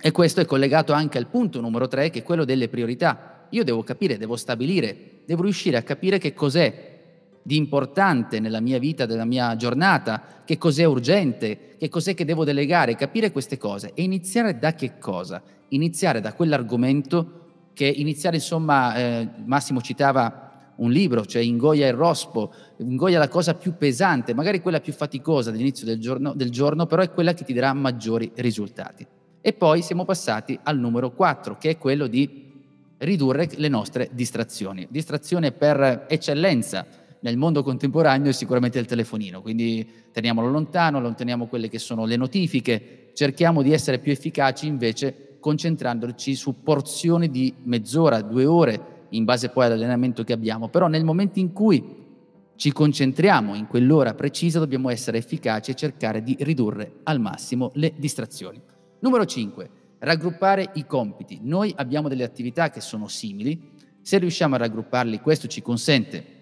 [0.00, 3.46] E questo è collegato anche al punto numero tre, che è quello delle priorità.
[3.50, 6.96] Io devo capire, devo stabilire, devo riuscire a capire che cos'è
[7.42, 12.44] di importante nella mia vita, nella mia giornata, che cos'è urgente, che cos'è che devo
[12.44, 15.42] delegare, capire queste cose e iniziare da che cosa?
[15.68, 20.47] Iniziare da quell'argomento che iniziare insomma, eh, Massimo citava
[20.78, 25.50] un libro, cioè Ingoia il rospo, ingoia la cosa più pesante, magari quella più faticosa
[25.50, 29.06] all'inizio del giorno, del giorno, però è quella che ti darà maggiori risultati.
[29.40, 32.46] E poi siamo passati al numero 4, che è quello di
[32.98, 34.86] ridurre le nostre distrazioni.
[34.90, 36.86] Distrazione per eccellenza
[37.20, 42.16] nel mondo contemporaneo è sicuramente il telefonino, quindi teniamolo lontano, allontaniamo quelle che sono le
[42.16, 49.24] notifiche, cerchiamo di essere più efficaci invece concentrandoci su porzioni di mezz'ora, due ore, in
[49.24, 50.68] base poi all'allenamento che abbiamo.
[50.68, 52.06] Però nel momento in cui
[52.56, 57.92] ci concentriamo in quell'ora precisa dobbiamo essere efficaci e cercare di ridurre al massimo le
[57.96, 58.60] distrazioni.
[59.00, 59.70] Numero 5.
[60.00, 61.40] Raggruppare i compiti.
[61.42, 66.36] Noi abbiamo delle attività che sono simili, se riusciamo a raggrupparli questo ci consente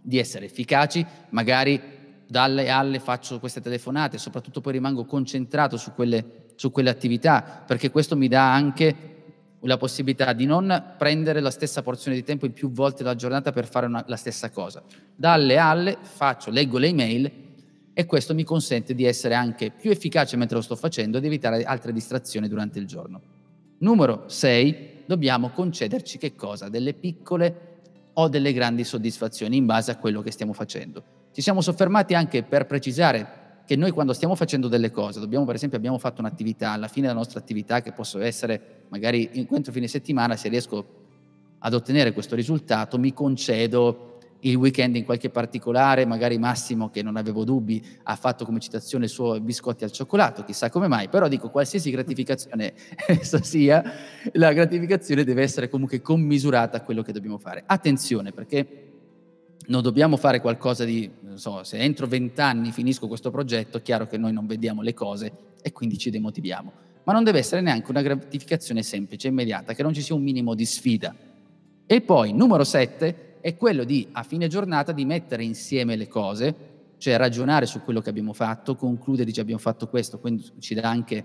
[0.00, 1.80] di essere efficaci, magari
[2.26, 7.90] dalle alle faccio queste telefonate, soprattutto poi rimango concentrato su quelle su quelle attività, perché
[7.90, 9.13] questo mi dà anche
[9.66, 13.52] la possibilità di non prendere la stessa porzione di tempo in più volte la giornata
[13.52, 14.82] per fare una, la stessa cosa.
[15.14, 17.32] Dalle alle faccio, leggo le email
[17.92, 21.62] e questo mi consente di essere anche più efficace mentre lo sto facendo ed evitare
[21.64, 23.20] altre distrazioni durante il giorno.
[23.78, 26.68] Numero 6, dobbiamo concederci che cosa?
[26.68, 27.72] Delle piccole
[28.14, 31.02] o delle grandi soddisfazioni in base a quello che stiamo facendo.
[31.32, 35.54] Ci siamo soffermati anche per precisare che noi quando stiamo facendo delle cose, dobbiamo per
[35.54, 39.88] esempio abbiamo fatto un'attività, alla fine della nostra attività che possa essere magari entro fine
[39.88, 41.02] settimana se riesco
[41.58, 47.16] ad ottenere questo risultato mi concedo il weekend in qualche particolare, magari Massimo, che non
[47.16, 51.28] avevo dubbi, ha fatto come citazione i suoi biscotti al cioccolato, chissà come mai, però
[51.28, 52.74] dico qualsiasi gratificazione
[53.06, 53.82] essa sia,
[54.32, 57.62] la gratificazione deve essere comunque commisurata a quello che dobbiamo fare.
[57.66, 58.92] Attenzione, perché
[59.68, 64.18] non dobbiamo fare qualcosa di, so, se entro vent'anni finisco questo progetto, è chiaro che
[64.18, 65.32] noi non vediamo le cose
[65.62, 66.72] e quindi ci demotiviamo.
[67.04, 70.54] Ma non deve essere neanche una gratificazione semplice, immediata, che non ci sia un minimo
[70.54, 71.14] di sfida.
[71.86, 76.54] E poi, numero sette, è quello di, a fine giornata, di mettere insieme le cose,
[76.98, 80.88] cioè ragionare su quello che abbiamo fatto, concludere, dice abbiamo fatto questo, quindi ci dà
[80.88, 81.24] anche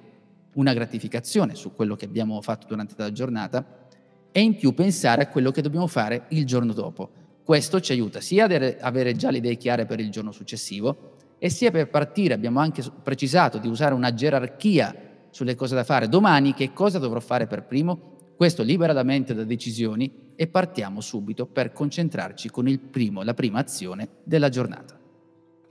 [0.53, 3.87] una gratificazione su quello che abbiamo fatto durante la giornata,
[4.31, 7.19] e in più pensare a quello che dobbiamo fare il giorno dopo
[7.49, 11.49] questo ci aiuta sia ad avere già le idee chiare per il giorno successivo e
[11.49, 14.95] sia per partire, abbiamo anche precisato di usare una gerarchia
[15.31, 16.07] sulle cose da fare.
[16.07, 18.17] Domani che cosa dovrò fare per primo?
[18.35, 23.57] Questo libera la mente da decisioni e partiamo subito per concentrarci con primo, la prima
[23.57, 24.99] azione della giornata.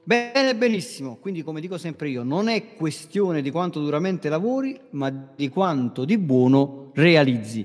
[0.02, 1.18] Bene, benissimo.
[1.18, 6.04] Quindi, come dico sempre io, non è questione di quanto duramente lavori, ma di quanto
[6.04, 7.64] di buono realizzi.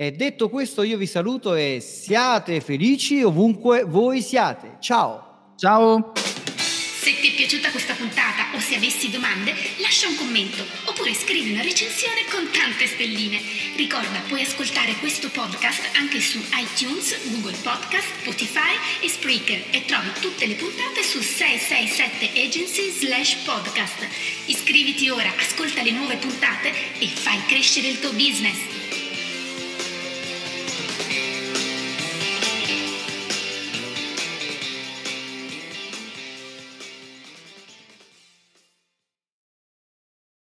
[0.00, 4.78] E detto questo io vi saluto e siate felici ovunque voi siate.
[4.80, 5.52] Ciao.
[5.58, 6.12] Ciao.
[6.16, 11.52] Se ti è piaciuta questa puntata o se avessi domande, lascia un commento oppure scrivi
[11.52, 13.42] una recensione con tante stelline.
[13.76, 20.08] Ricorda, puoi ascoltare questo podcast anche su iTunes, Google Podcast, Spotify e Spreaker e trovi
[20.18, 24.08] tutte le puntate su 667 agency slash podcast.
[24.46, 28.79] Iscriviti ora, ascolta le nuove puntate e fai crescere il tuo business.